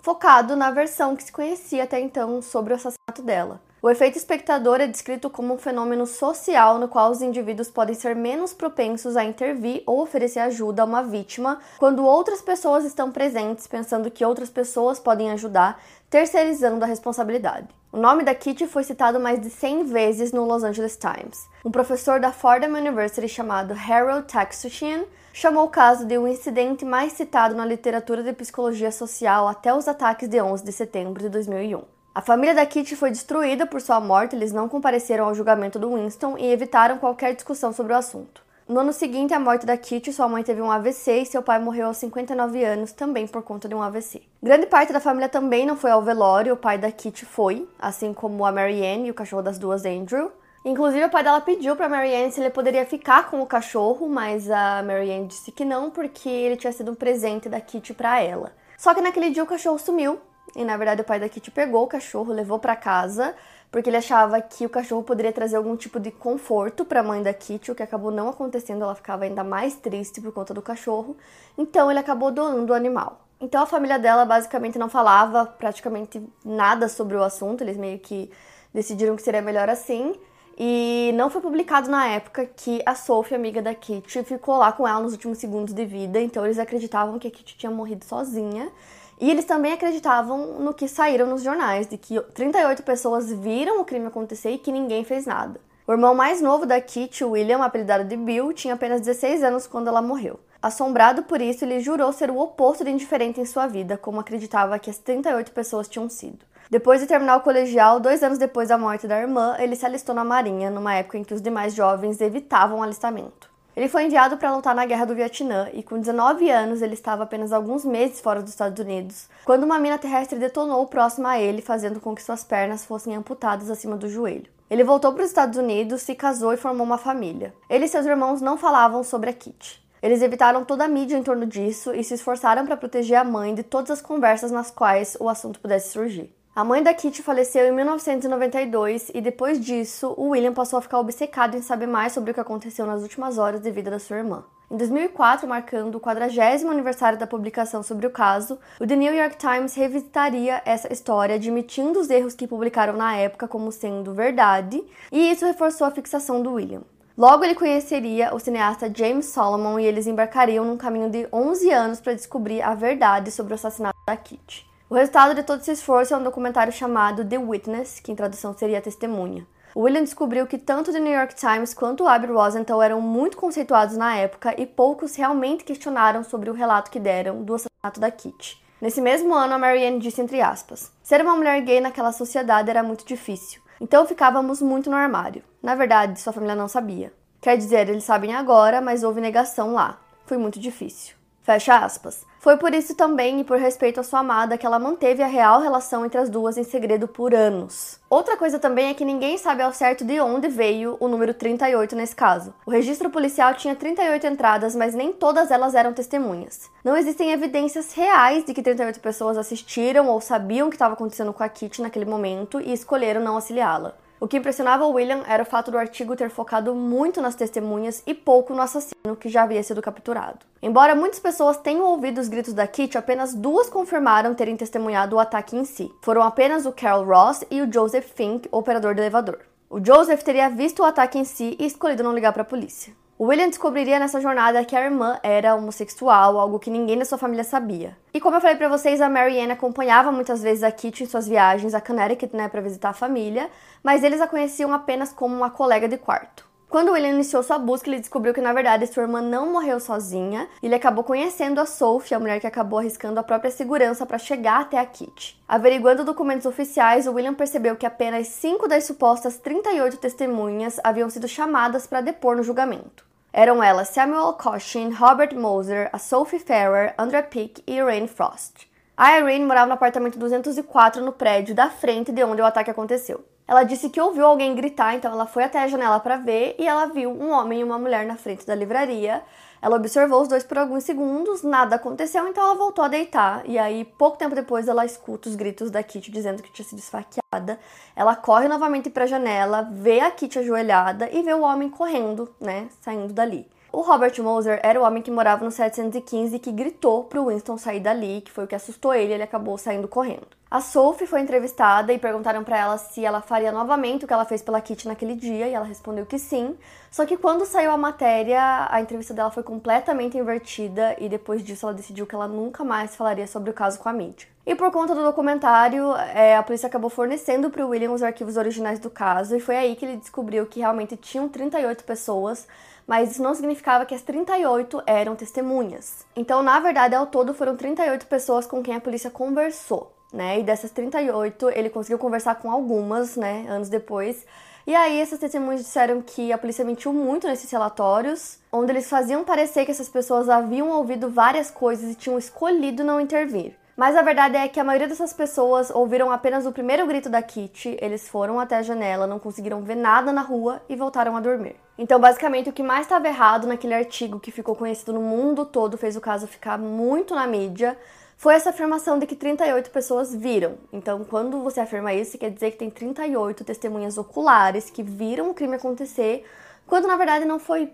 focado 0.00 0.54
na 0.54 0.70
versão 0.70 1.16
que 1.16 1.24
se 1.24 1.32
conhecia 1.32 1.82
até 1.82 1.98
então 1.98 2.40
sobre 2.40 2.72
o 2.72 2.76
assassinato 2.76 3.20
dela. 3.20 3.60
O 3.80 3.88
efeito 3.88 4.18
espectador 4.18 4.80
é 4.80 4.88
descrito 4.88 5.30
como 5.30 5.54
um 5.54 5.58
fenômeno 5.58 6.04
social 6.04 6.78
no 6.78 6.88
qual 6.88 7.12
os 7.12 7.22
indivíduos 7.22 7.70
podem 7.70 7.94
ser 7.94 8.16
menos 8.16 8.52
propensos 8.52 9.16
a 9.16 9.22
intervir 9.22 9.84
ou 9.86 10.02
oferecer 10.02 10.40
ajuda 10.40 10.82
a 10.82 10.84
uma 10.84 11.00
vítima 11.00 11.60
quando 11.78 12.04
outras 12.04 12.42
pessoas 12.42 12.84
estão 12.84 13.12
presentes 13.12 13.68
pensando 13.68 14.10
que 14.10 14.24
outras 14.24 14.50
pessoas 14.50 14.98
podem 14.98 15.30
ajudar, 15.30 15.80
terceirizando 16.10 16.84
a 16.84 16.88
responsabilidade. 16.88 17.68
O 17.92 17.98
nome 17.98 18.24
da 18.24 18.34
Kitty 18.34 18.66
foi 18.66 18.82
citado 18.82 19.20
mais 19.20 19.40
de 19.40 19.48
100 19.48 19.84
vezes 19.84 20.32
no 20.32 20.44
Los 20.44 20.64
Angeles 20.64 20.96
Times. 20.96 21.48
Um 21.64 21.70
professor 21.70 22.18
da 22.18 22.32
Fordham 22.32 22.76
University 22.76 23.28
chamado 23.28 23.74
Harold 23.74 24.26
Taxushian 24.26 25.04
chamou 25.32 25.66
o 25.66 25.70
caso 25.70 26.04
de 26.04 26.18
o 26.18 26.26
incidente 26.26 26.84
mais 26.84 27.12
citado 27.12 27.54
na 27.54 27.64
literatura 27.64 28.24
de 28.24 28.32
psicologia 28.32 28.90
social 28.90 29.46
até 29.46 29.72
os 29.72 29.86
ataques 29.86 30.28
de 30.28 30.42
11 30.42 30.64
de 30.64 30.72
setembro 30.72 31.22
de 31.22 31.28
2001. 31.28 31.97
A 32.18 32.20
família 32.20 32.52
da 32.52 32.66
Kitty 32.66 32.96
foi 32.96 33.12
destruída 33.12 33.64
por 33.64 33.80
sua 33.80 34.00
morte, 34.00 34.34
eles 34.34 34.50
não 34.50 34.68
compareceram 34.68 35.26
ao 35.26 35.34
julgamento 35.36 35.78
do 35.78 35.94
Winston 35.94 36.36
e 36.36 36.50
evitaram 36.50 36.98
qualquer 36.98 37.32
discussão 37.32 37.72
sobre 37.72 37.92
o 37.92 37.96
assunto. 37.96 38.42
No 38.66 38.80
ano 38.80 38.92
seguinte 38.92 39.32
à 39.32 39.38
morte 39.38 39.64
da 39.64 39.76
Kitty, 39.76 40.12
sua 40.12 40.26
mãe 40.26 40.42
teve 40.42 40.60
um 40.60 40.68
AVC 40.68 41.20
e 41.20 41.26
seu 41.26 41.44
pai 41.44 41.60
morreu 41.60 41.86
aos 41.86 41.96
59 41.98 42.64
anos, 42.64 42.90
também 42.90 43.28
por 43.28 43.42
conta 43.44 43.68
de 43.68 43.74
um 43.76 43.80
AVC. 43.80 44.20
Grande 44.42 44.66
parte 44.66 44.92
da 44.92 44.98
família 44.98 45.28
também 45.28 45.64
não 45.64 45.76
foi 45.76 45.92
ao 45.92 46.02
velório, 46.02 46.54
o 46.54 46.56
pai 46.56 46.76
da 46.76 46.90
Kitty 46.90 47.24
foi, 47.24 47.68
assim 47.78 48.12
como 48.12 48.44
a 48.44 48.50
Marianne 48.50 49.06
e 49.06 49.10
o 49.12 49.14
cachorro 49.14 49.42
das 49.42 49.56
duas, 49.56 49.84
Andrew. 49.84 50.32
Inclusive, 50.64 51.04
o 51.04 51.10
pai 51.10 51.22
dela 51.22 51.40
pediu 51.40 51.76
para 51.76 51.88
Marianne 51.88 52.32
se 52.32 52.40
ele 52.40 52.50
poderia 52.50 52.84
ficar 52.84 53.30
com 53.30 53.40
o 53.40 53.46
cachorro, 53.46 54.08
mas 54.08 54.50
a 54.50 54.82
Marianne 54.82 55.28
disse 55.28 55.52
que 55.52 55.64
não, 55.64 55.88
porque 55.88 56.28
ele 56.28 56.56
tinha 56.56 56.72
sido 56.72 56.90
um 56.90 56.96
presente 56.96 57.48
da 57.48 57.60
Kitty 57.60 57.94
para 57.94 58.20
ela. 58.20 58.50
Só 58.76 58.92
que 58.92 59.00
naquele 59.00 59.30
dia 59.30 59.44
o 59.44 59.46
cachorro 59.46 59.78
sumiu, 59.78 60.20
e 60.56 60.64
na 60.64 60.76
verdade 60.76 61.02
o 61.02 61.04
pai 61.04 61.20
da 61.20 61.28
Kitty 61.28 61.50
pegou 61.50 61.84
o 61.84 61.86
cachorro, 61.86 62.32
levou 62.32 62.58
para 62.58 62.74
casa, 62.76 63.34
porque 63.70 63.90
ele 63.90 63.96
achava 63.96 64.40
que 64.40 64.64
o 64.64 64.68
cachorro 64.68 65.02
poderia 65.02 65.32
trazer 65.32 65.56
algum 65.56 65.76
tipo 65.76 66.00
de 66.00 66.10
conforto 66.10 66.84
para 66.84 67.00
a 67.00 67.02
mãe 67.02 67.22
da 67.22 67.32
Kitty, 67.32 67.70
o 67.70 67.74
que 67.74 67.82
acabou 67.82 68.10
não 68.10 68.28
acontecendo, 68.28 68.82
ela 68.82 68.94
ficava 68.94 69.24
ainda 69.24 69.44
mais 69.44 69.74
triste 69.74 70.20
por 70.20 70.32
conta 70.32 70.54
do 70.54 70.62
cachorro. 70.62 71.16
Então 71.56 71.90
ele 71.90 72.00
acabou 72.00 72.30
doando 72.30 72.72
o 72.72 72.76
animal. 72.76 73.20
Então 73.40 73.62
a 73.62 73.66
família 73.66 73.98
dela 73.98 74.24
basicamente 74.24 74.78
não 74.78 74.88
falava 74.88 75.46
praticamente 75.46 76.22
nada 76.44 76.88
sobre 76.88 77.16
o 77.16 77.22
assunto, 77.22 77.62
eles 77.62 77.76
meio 77.76 77.98
que 77.98 78.30
decidiram 78.72 79.14
que 79.14 79.22
seria 79.22 79.42
melhor 79.42 79.68
assim. 79.68 80.14
E 80.60 81.12
não 81.14 81.30
foi 81.30 81.40
publicado 81.40 81.88
na 81.88 82.08
época 82.08 82.44
que 82.44 82.82
a 82.84 82.92
Sophie, 82.96 83.36
amiga 83.36 83.62
da 83.62 83.72
Kitty, 83.76 84.24
ficou 84.24 84.56
lá 84.56 84.72
com 84.72 84.88
ela 84.88 85.00
nos 85.00 85.12
últimos 85.12 85.38
segundos 85.38 85.72
de 85.72 85.84
vida, 85.84 86.20
então 86.20 86.44
eles 86.44 86.58
acreditavam 86.58 87.16
que 87.16 87.28
a 87.28 87.30
Kitty 87.30 87.56
tinha 87.56 87.70
morrido 87.70 88.04
sozinha. 88.04 88.72
E 89.20 89.30
eles 89.30 89.44
também 89.44 89.72
acreditavam 89.72 90.60
no 90.60 90.72
que 90.72 90.86
saíram 90.86 91.26
nos 91.26 91.42
jornais, 91.42 91.86
de 91.86 91.98
que 91.98 92.20
38 92.20 92.82
pessoas 92.82 93.32
viram 93.32 93.80
o 93.80 93.84
crime 93.84 94.06
acontecer 94.06 94.50
e 94.50 94.58
que 94.58 94.70
ninguém 94.70 95.04
fez 95.04 95.26
nada. 95.26 95.60
O 95.86 95.92
irmão 95.92 96.14
mais 96.14 96.40
novo 96.40 96.66
da 96.66 96.80
Kitty, 96.80 97.24
William, 97.24 97.64
apelidado 97.64 98.04
de 98.04 98.16
Bill, 98.16 98.52
tinha 98.52 98.74
apenas 98.74 99.00
16 99.00 99.42
anos 99.42 99.66
quando 99.66 99.88
ela 99.88 100.02
morreu. 100.02 100.38
Assombrado 100.60 101.22
por 101.22 101.40
isso, 101.40 101.64
ele 101.64 101.80
jurou 101.80 102.12
ser 102.12 102.30
o 102.30 102.38
oposto 102.38 102.84
de 102.84 102.90
indiferente 102.90 103.40
em 103.40 103.46
sua 103.46 103.66
vida, 103.66 103.96
como 103.96 104.20
acreditava 104.20 104.78
que 104.78 104.90
as 104.90 104.98
38 104.98 105.50
pessoas 105.52 105.88
tinham 105.88 106.08
sido. 106.08 106.44
Depois 106.70 107.00
de 107.00 107.06
terminar 107.06 107.36
o 107.36 107.40
colegial, 107.40 107.98
dois 107.98 108.22
anos 108.22 108.36
depois 108.36 108.68
da 108.68 108.76
morte 108.76 109.06
da 109.06 109.18
irmã, 109.18 109.56
ele 109.58 109.74
se 109.74 109.86
alistou 109.86 110.14
na 110.14 110.22
Marinha, 110.24 110.68
numa 110.68 110.94
época 110.94 111.16
em 111.16 111.24
que 111.24 111.32
os 111.32 111.40
demais 111.40 111.74
jovens 111.74 112.20
evitavam 112.20 112.82
alistamento. 112.82 113.47
Ele 113.78 113.88
foi 113.88 114.06
enviado 114.06 114.36
para 114.36 114.52
lutar 114.52 114.74
na 114.74 114.84
Guerra 114.84 115.04
do 115.04 115.14
Vietnã 115.14 115.68
e, 115.72 115.84
com 115.84 116.00
19 116.00 116.50
anos, 116.50 116.82
ele 116.82 116.94
estava 116.94 117.22
apenas 117.22 117.52
alguns 117.52 117.84
meses 117.84 118.20
fora 118.20 118.42
dos 118.42 118.50
Estados 118.50 118.84
Unidos, 118.84 119.28
quando 119.44 119.62
uma 119.62 119.78
mina 119.78 119.96
terrestre 119.96 120.36
detonou 120.36 120.84
próxima 120.88 121.30
a 121.30 121.40
ele, 121.40 121.62
fazendo 121.62 122.00
com 122.00 122.12
que 122.12 122.20
suas 122.20 122.42
pernas 122.42 122.84
fossem 122.84 123.14
amputadas 123.14 123.70
acima 123.70 123.96
do 123.96 124.08
joelho. 124.08 124.50
Ele 124.68 124.82
voltou 124.82 125.12
para 125.12 125.22
os 125.22 125.28
Estados 125.28 125.56
Unidos, 125.56 126.02
se 126.02 126.16
casou 126.16 126.52
e 126.52 126.56
formou 126.56 126.84
uma 126.84 126.98
família. 126.98 127.54
Ele 127.70 127.84
e 127.84 127.88
seus 127.88 128.04
irmãos 128.04 128.40
não 128.40 128.58
falavam 128.58 129.04
sobre 129.04 129.30
a 129.30 129.32
Kitty. 129.32 129.80
Eles 130.02 130.22
evitaram 130.22 130.64
toda 130.64 130.84
a 130.84 130.88
mídia 130.88 131.16
em 131.16 131.22
torno 131.22 131.46
disso 131.46 131.94
e 131.94 132.02
se 132.02 132.14
esforçaram 132.14 132.66
para 132.66 132.76
proteger 132.76 133.16
a 133.16 133.22
mãe 133.22 133.54
de 133.54 133.62
todas 133.62 133.92
as 133.92 134.02
conversas 134.02 134.50
nas 134.50 134.72
quais 134.72 135.16
o 135.20 135.28
assunto 135.28 135.60
pudesse 135.60 135.92
surgir. 135.92 136.36
A 136.58 136.64
mãe 136.64 136.82
da 136.82 136.92
Kitty 136.92 137.22
faleceu 137.22 137.68
em 137.68 137.70
1992 137.70 139.12
e 139.14 139.20
depois 139.20 139.60
disso, 139.60 140.12
o 140.16 140.30
William 140.30 140.52
passou 140.52 140.80
a 140.80 140.82
ficar 140.82 140.98
obcecado 140.98 141.56
em 141.56 141.62
saber 141.62 141.86
mais 141.86 142.12
sobre 142.12 142.32
o 142.32 142.34
que 142.34 142.40
aconteceu 142.40 142.84
nas 142.84 143.00
últimas 143.00 143.38
horas 143.38 143.60
de 143.60 143.70
vida 143.70 143.92
da 143.92 144.00
sua 144.00 144.16
irmã. 144.16 144.42
Em 144.68 144.76
2004, 144.76 145.46
marcando 145.46 145.94
o 145.94 146.00
40 146.00 146.68
aniversário 146.68 147.16
da 147.16 147.28
publicação 147.28 147.84
sobre 147.84 148.08
o 148.08 148.10
caso, 148.10 148.58
o 148.80 148.84
The 148.88 148.96
New 148.96 149.14
York 149.14 149.36
Times 149.36 149.76
revisitaria 149.76 150.60
essa 150.64 150.92
história, 150.92 151.36
admitindo 151.36 152.00
os 152.00 152.10
erros 152.10 152.34
que 152.34 152.48
publicaram 152.48 152.94
na 152.94 153.14
época 153.14 153.46
como 153.46 153.70
sendo 153.70 154.12
verdade, 154.12 154.82
e 155.12 155.30
isso 155.30 155.46
reforçou 155.46 155.86
a 155.86 155.92
fixação 155.92 156.42
do 156.42 156.54
William. 156.54 156.82
Logo, 157.16 157.44
ele 157.44 157.54
conheceria 157.54 158.34
o 158.34 158.40
cineasta 158.40 158.92
James 158.92 159.26
Solomon 159.26 159.78
e 159.78 159.86
eles 159.86 160.08
embarcariam 160.08 160.64
num 160.64 160.76
caminho 160.76 161.08
de 161.08 161.28
11 161.32 161.70
anos 161.70 162.00
para 162.00 162.14
descobrir 162.14 162.62
a 162.62 162.74
verdade 162.74 163.30
sobre 163.30 163.52
o 163.52 163.54
assassinato 163.54 163.96
da 164.04 164.16
Kitty. 164.16 164.67
O 164.90 164.94
resultado 164.94 165.34
de 165.34 165.42
todo 165.42 165.60
esse 165.60 165.72
esforço 165.72 166.14
é 166.14 166.16
um 166.16 166.22
documentário 166.22 166.72
chamado 166.72 167.22
The 167.22 167.36
Witness, 167.36 168.00
que 168.00 168.10
em 168.10 168.14
tradução 168.14 168.56
seria 168.56 168.80
Testemunha. 168.80 169.46
William 169.76 170.02
descobriu 170.02 170.46
que 170.46 170.56
tanto 170.56 170.90
The 170.90 170.98
New 170.98 171.12
York 171.12 171.34
Times 171.34 171.74
quanto 171.74 172.04
o 172.04 172.08
Abby 172.08 172.28
Rosenthal 172.28 172.80
eram 172.80 172.98
muito 172.98 173.36
conceituados 173.36 173.98
na 173.98 174.16
época 174.16 174.58
e 174.58 174.64
poucos 174.64 175.14
realmente 175.14 175.62
questionaram 175.62 176.24
sobre 176.24 176.48
o 176.48 176.54
relato 176.54 176.90
que 176.90 176.98
deram 176.98 177.42
do 177.42 177.54
assassinato 177.54 178.00
da 178.00 178.10
Kitty. 178.10 178.64
Nesse 178.80 179.02
mesmo 179.02 179.34
ano, 179.34 179.52
a 179.52 179.58
Marianne 179.58 179.98
disse 179.98 180.22
entre 180.22 180.40
aspas: 180.40 180.90
Ser 181.02 181.20
uma 181.20 181.36
mulher 181.36 181.60
gay 181.60 181.82
naquela 181.82 182.10
sociedade 182.10 182.70
era 182.70 182.82
muito 182.82 183.04
difícil, 183.04 183.60
então 183.78 184.06
ficávamos 184.06 184.62
muito 184.62 184.88
no 184.88 184.96
armário. 184.96 185.44
Na 185.62 185.74
verdade, 185.74 186.18
sua 186.18 186.32
família 186.32 186.54
não 186.54 186.66
sabia. 186.66 187.12
Quer 187.42 187.58
dizer, 187.58 187.90
eles 187.90 188.04
sabem 188.04 188.34
agora, 188.34 188.80
mas 188.80 189.02
houve 189.02 189.20
negação 189.20 189.74
lá. 189.74 189.98
Foi 190.24 190.38
muito 190.38 190.58
difícil. 190.58 191.17
Fecha 191.48 191.78
aspas. 191.78 192.26
Foi 192.40 192.58
por 192.58 192.74
isso 192.74 192.94
também 192.94 193.40
e 193.40 193.44
por 193.44 193.58
respeito 193.58 193.98
à 193.98 194.02
sua 194.02 194.20
amada 194.20 194.58
que 194.58 194.66
ela 194.66 194.78
manteve 194.78 195.22
a 195.22 195.26
real 195.26 195.62
relação 195.62 196.04
entre 196.04 196.20
as 196.20 196.28
duas 196.28 196.58
em 196.58 196.62
segredo 196.62 197.08
por 197.08 197.34
anos. 197.34 197.98
Outra 198.10 198.36
coisa 198.36 198.58
também 198.58 198.90
é 198.90 198.94
que 198.94 199.02
ninguém 199.02 199.38
sabe 199.38 199.62
ao 199.62 199.72
certo 199.72 200.04
de 200.04 200.20
onde 200.20 200.46
veio 200.46 200.98
o 201.00 201.08
número 201.08 201.32
38 201.32 201.96
nesse 201.96 202.14
caso. 202.14 202.52
O 202.66 202.70
registro 202.70 203.08
policial 203.08 203.54
tinha 203.54 203.74
38 203.74 204.26
entradas, 204.26 204.76
mas 204.76 204.94
nem 204.94 205.10
todas 205.10 205.50
elas 205.50 205.74
eram 205.74 205.94
testemunhas. 205.94 206.70
Não 206.84 206.94
existem 206.94 207.32
evidências 207.32 207.94
reais 207.94 208.44
de 208.44 208.52
que 208.52 208.62
38 208.62 209.00
pessoas 209.00 209.38
assistiram 209.38 210.06
ou 210.08 210.20
sabiam 210.20 210.66
o 210.66 210.70
que 210.70 210.76
estava 210.76 210.92
acontecendo 210.92 211.32
com 211.32 211.42
a 211.42 211.48
Kitty 211.48 211.80
naquele 211.80 212.04
momento 212.04 212.60
e 212.60 212.74
escolheram 212.74 213.22
não 213.22 213.36
auxiliá-la. 213.36 213.94
O 214.20 214.26
que 214.26 214.36
impressionava 214.36 214.86
William 214.86 215.22
era 215.28 215.44
o 215.44 215.46
fato 215.46 215.70
do 215.70 215.78
artigo 215.78 216.16
ter 216.16 216.28
focado 216.28 216.74
muito 216.74 217.22
nas 217.22 217.36
testemunhas 217.36 218.02
e 218.04 218.12
pouco 218.12 218.52
no 218.52 218.60
assassino 218.60 219.16
que 219.18 219.28
já 219.28 219.44
havia 219.44 219.62
sido 219.62 219.80
capturado. 219.80 220.40
Embora 220.60 220.94
muitas 220.96 221.20
pessoas 221.20 221.56
tenham 221.56 221.86
ouvido 221.86 222.20
os 222.20 222.26
gritos 222.26 222.52
da 222.52 222.66
Kitty, 222.66 222.98
apenas 222.98 223.32
duas 223.32 223.70
confirmaram 223.70 224.34
terem 224.34 224.56
testemunhado 224.56 225.14
o 225.14 225.20
ataque 225.20 225.56
em 225.56 225.64
si. 225.64 225.88
Foram 226.02 226.22
apenas 226.22 226.66
o 226.66 226.72
Carol 226.72 227.04
Ross 227.04 227.44
e 227.48 227.62
o 227.62 227.72
Joseph 227.72 228.10
Fink, 228.14 228.48
operador 228.50 228.92
de 228.92 229.00
elevador. 229.00 229.38
O 229.70 229.78
Joseph 229.84 230.22
teria 230.22 230.48
visto 230.48 230.80
o 230.80 230.84
ataque 230.84 231.16
em 231.16 231.24
si 231.24 231.56
e 231.58 231.66
escolhido 231.66 232.02
não 232.02 232.14
ligar 232.14 232.32
para 232.32 232.42
a 232.42 232.44
polícia. 232.46 232.92
William 233.20 233.48
descobriria 233.48 233.98
nessa 233.98 234.20
jornada 234.20 234.64
que 234.64 234.76
a 234.76 234.84
irmã 234.84 235.18
era 235.24 235.56
homossexual, 235.56 236.38
algo 236.38 236.60
que 236.60 236.70
ninguém 236.70 236.96
da 236.96 237.04
sua 237.04 237.18
família 237.18 237.42
sabia. 237.42 237.96
E 238.14 238.20
como 238.20 238.36
eu 238.36 238.40
falei 238.40 238.54
para 238.54 238.68
vocês, 238.68 239.00
a 239.00 239.08
Marianne 239.08 239.50
acompanhava 239.50 240.12
muitas 240.12 240.40
vezes 240.40 240.62
a 240.62 240.70
Kitty 240.70 241.02
em 241.02 241.06
suas 241.06 241.26
viagens 241.26 241.74
a 241.74 241.80
Connecticut, 241.80 242.36
né, 242.36 242.48
para 242.48 242.60
visitar 242.60 242.90
a 242.90 242.92
família, 242.92 243.50
mas 243.82 244.04
eles 244.04 244.20
a 244.20 244.28
conheciam 244.28 244.72
apenas 244.72 245.12
como 245.12 245.34
uma 245.34 245.50
colega 245.50 245.88
de 245.88 245.98
quarto. 245.98 246.46
Quando 246.70 246.92
William 246.92 247.14
iniciou 247.14 247.42
sua 247.42 247.58
busca, 247.58 247.88
ele 247.88 247.98
descobriu 247.98 248.32
que 248.32 248.40
na 248.40 248.52
verdade 248.52 248.86
sua 248.86 249.02
irmã 249.02 249.20
não 249.20 249.50
morreu 249.50 249.80
sozinha. 249.80 250.46
Ele 250.62 250.74
acabou 250.74 251.02
conhecendo 251.02 251.60
a 251.60 251.66
Sophie, 251.66 252.14
a 252.14 252.20
mulher 252.20 252.38
que 252.38 252.46
acabou 252.46 252.78
arriscando 252.78 253.18
a 253.18 253.24
própria 253.24 253.50
segurança 253.50 254.06
para 254.06 254.18
chegar 254.18 254.60
até 254.60 254.78
a 254.78 254.86
Kitty. 254.86 255.42
Averiguando 255.48 256.04
documentos 256.04 256.46
oficiais, 256.46 257.08
William 257.08 257.34
percebeu 257.34 257.74
que 257.74 257.86
apenas 257.86 258.28
5 258.28 258.68
das 258.68 258.84
supostas 258.84 259.38
38 259.38 259.96
testemunhas 259.96 260.78
haviam 260.84 261.10
sido 261.10 261.26
chamadas 261.26 261.84
para 261.84 262.02
depor 262.02 262.36
no 262.36 262.44
julgamento. 262.44 263.07
Eram 263.40 263.62
elas 263.62 263.90
Samuel 263.90 264.32
Coshin, 264.32 264.90
Robert 264.90 265.32
Moser, 265.32 265.88
a 265.92 265.98
Sophie 266.00 266.40
Ferrer, 266.40 266.92
Andrea 266.98 267.22
Pick 267.22 267.62
e 267.68 267.80
Rain 267.80 268.08
Frost. 268.08 268.68
A 268.96 269.16
Irene 269.16 269.44
morava 269.44 269.68
no 269.68 269.74
apartamento 269.74 270.18
204 270.18 271.04
no 271.04 271.12
prédio 271.12 271.54
da 271.54 271.70
frente 271.70 272.10
de 272.10 272.24
onde 272.24 272.42
o 272.42 272.44
ataque 272.44 272.68
aconteceu. 272.68 273.24
Ela 273.46 273.62
disse 273.62 273.90
que 273.90 274.00
ouviu 274.00 274.26
alguém 274.26 274.56
gritar, 274.56 274.96
então 274.96 275.12
ela 275.12 275.24
foi 275.24 275.44
até 275.44 275.60
a 275.60 275.68
janela 275.68 276.00
para 276.00 276.16
ver 276.16 276.56
e 276.58 276.66
ela 276.66 276.86
viu 276.86 277.12
um 277.12 277.30
homem 277.30 277.60
e 277.60 277.62
uma 277.62 277.78
mulher 277.78 278.04
na 278.04 278.16
frente 278.16 278.44
da 278.44 278.56
livraria. 278.56 279.22
Ela 279.60 279.76
observou 279.76 280.22
os 280.22 280.28
dois 280.28 280.44
por 280.44 280.58
alguns 280.58 280.84
segundos, 280.84 281.42
nada 281.42 281.76
aconteceu, 281.76 282.26
então 282.28 282.42
ela 282.42 282.54
voltou 282.54 282.84
a 282.84 282.88
deitar. 282.88 283.42
E 283.44 283.58
aí, 283.58 283.84
pouco 283.84 284.16
tempo 284.16 284.34
depois, 284.34 284.68
ela 284.68 284.84
escuta 284.84 285.28
os 285.28 285.34
gritos 285.34 285.70
da 285.70 285.82
Kitty 285.82 286.10
dizendo 286.10 286.42
que 286.42 286.52
tinha 286.52 286.66
sido 286.66 286.78
esfaqueada. 286.78 287.58
Ela 287.96 288.14
corre 288.14 288.48
novamente 288.48 288.88
para 288.90 289.04
a 289.04 289.06
janela, 289.08 289.68
vê 289.72 290.00
a 290.00 290.10
Kitty 290.10 290.38
ajoelhada 290.38 291.10
e 291.10 291.22
vê 291.22 291.34
o 291.34 291.42
homem 291.42 291.68
correndo, 291.68 292.32
né, 292.40 292.68
saindo 292.80 293.12
dali. 293.12 293.46
O 293.70 293.82
Robert 293.82 294.14
Moser 294.22 294.58
era 294.62 294.80
o 294.80 294.84
homem 294.84 295.02
que 295.02 295.10
morava 295.10 295.44
no 295.44 295.50
715 295.50 296.34
e 296.34 296.38
que 296.38 296.50
gritou 296.50 297.04
para 297.04 297.20
o 297.20 297.26
Winston 297.26 297.58
sair 297.58 297.80
dali, 297.80 298.22
que 298.22 298.32
foi 298.32 298.44
o 298.44 298.46
que 298.46 298.54
assustou 298.54 298.94
ele, 298.94 299.12
e 299.12 299.14
ele 299.14 299.22
acabou 299.22 299.58
saindo 299.58 299.86
correndo. 299.86 300.26
A 300.50 300.62
Sophie 300.62 301.06
foi 301.06 301.20
entrevistada 301.20 301.92
e 301.92 301.98
perguntaram 301.98 302.42
para 302.42 302.56
ela 302.56 302.78
se 302.78 303.04
ela 303.04 303.20
faria 303.20 303.52
novamente 303.52 304.06
o 304.06 304.08
que 304.08 304.14
ela 304.14 304.24
fez 304.24 304.40
pela 304.40 304.62
Kitty 304.62 304.88
naquele 304.88 305.14
dia, 305.14 305.46
e 305.46 305.52
ela 305.52 305.66
respondeu 305.66 306.06
que 306.06 306.18
sim. 306.18 306.56
Só 306.90 307.04
que 307.04 307.18
quando 307.18 307.44
saiu 307.44 307.70
a 307.70 307.76
matéria, 307.76 308.66
a 308.70 308.80
entrevista 308.80 309.12
dela 309.12 309.30
foi 309.30 309.42
completamente 309.42 310.16
invertida 310.16 310.96
e 310.98 311.06
depois 311.06 311.44
disso 311.44 311.66
ela 311.66 311.74
decidiu 311.74 312.06
que 312.06 312.14
ela 312.14 312.26
nunca 312.26 312.64
mais 312.64 312.96
falaria 312.96 313.26
sobre 313.26 313.50
o 313.50 313.54
caso 313.54 313.78
com 313.78 313.90
a 313.90 313.92
mídia. 313.92 314.26
E 314.46 314.54
por 314.54 314.70
conta 314.70 314.94
do 314.94 315.04
documentário, 315.04 315.94
é, 316.14 316.34
a 316.34 316.42
polícia 316.42 316.66
acabou 316.66 316.88
fornecendo 316.88 317.50
para 317.50 317.66
o 317.66 317.68
William 317.68 317.92
os 317.92 318.02
arquivos 318.02 318.38
originais 318.38 318.78
do 318.78 318.88
caso 318.88 319.36
e 319.36 319.40
foi 319.40 319.58
aí 319.58 319.76
que 319.76 319.84
ele 319.84 319.98
descobriu 319.98 320.46
que 320.46 320.60
realmente 320.60 320.96
tinham 320.96 321.28
38 321.28 321.84
pessoas 321.84 322.48
mas 322.88 323.10
isso 323.10 323.22
não 323.22 323.34
significava 323.34 323.84
que 323.84 323.94
as 323.94 324.00
38 324.00 324.82
eram 324.86 325.14
testemunhas. 325.14 326.06
Então, 326.16 326.42
na 326.42 326.58
verdade, 326.58 326.94
ao 326.94 327.06
todo 327.06 327.34
foram 327.34 327.54
38 327.54 328.06
pessoas 328.06 328.46
com 328.46 328.62
quem 328.62 328.74
a 328.74 328.80
polícia 328.80 329.10
conversou, 329.10 329.92
né? 330.10 330.40
E 330.40 330.42
dessas 330.42 330.70
38, 330.70 331.50
ele 331.50 331.68
conseguiu 331.68 331.98
conversar 331.98 332.36
com 332.36 332.50
algumas, 332.50 333.14
né, 333.14 333.44
anos 333.46 333.68
depois. 333.68 334.24
E 334.66 334.74
aí, 334.74 335.00
essas 335.00 335.18
testemunhas 335.18 335.62
disseram 335.62 336.00
que 336.00 336.32
a 336.32 336.38
polícia 336.38 336.64
mentiu 336.64 336.92
muito 336.92 337.26
nesses 337.26 337.50
relatórios, 337.50 338.38
onde 338.50 338.72
eles 338.72 338.88
faziam 338.88 339.22
parecer 339.22 339.66
que 339.66 339.70
essas 339.70 339.88
pessoas 339.90 340.30
haviam 340.30 340.70
ouvido 340.70 341.10
várias 341.10 341.50
coisas 341.50 341.92
e 341.92 341.94
tinham 341.94 342.18
escolhido 342.18 342.82
não 342.82 342.98
intervir. 342.98 343.54
Mas 343.78 343.94
a 343.94 344.02
verdade 344.02 344.36
é 344.36 344.48
que 344.48 344.58
a 344.58 344.64
maioria 344.64 344.88
dessas 344.88 345.12
pessoas 345.12 345.70
ouviram 345.70 346.10
apenas 346.10 346.44
o 346.44 346.50
primeiro 346.50 346.84
grito 346.84 347.08
da 347.08 347.22
Kitty, 347.22 347.78
eles 347.80 348.08
foram 348.08 348.40
até 348.40 348.56
a 348.56 348.62
janela, 348.62 349.06
não 349.06 349.20
conseguiram 349.20 349.62
ver 349.62 349.76
nada 349.76 350.10
na 350.10 350.20
rua 350.20 350.60
e 350.68 350.74
voltaram 350.74 351.16
a 351.16 351.20
dormir. 351.20 351.54
Então, 351.78 352.00
basicamente, 352.00 352.50
o 352.50 352.52
que 352.52 352.60
mais 352.60 352.86
estava 352.86 353.06
errado 353.06 353.46
naquele 353.46 353.74
artigo 353.74 354.18
que 354.18 354.32
ficou 354.32 354.56
conhecido 354.56 354.92
no 354.92 355.00
mundo 355.00 355.44
todo, 355.44 355.78
fez 355.78 355.94
o 355.94 356.00
caso 356.00 356.26
ficar 356.26 356.58
muito 356.58 357.14
na 357.14 357.24
mídia, 357.24 357.78
foi 358.16 358.34
essa 358.34 358.50
afirmação 358.50 358.98
de 358.98 359.06
que 359.06 359.14
38 359.14 359.70
pessoas 359.70 360.12
viram. 360.12 360.56
Então, 360.72 361.04
quando 361.04 361.40
você 361.44 361.60
afirma 361.60 361.94
isso, 361.94 362.18
quer 362.18 362.32
dizer 362.32 362.50
que 362.50 362.58
tem 362.58 362.70
38 362.70 363.44
testemunhas 363.44 363.96
oculares 363.96 364.70
que 364.70 364.82
viram 364.82 365.30
o 365.30 365.34
crime 365.34 365.54
acontecer, 365.54 366.24
quando 366.66 366.88
na 366.88 366.96
verdade 366.96 367.24
não 367.24 367.38
foi 367.38 367.70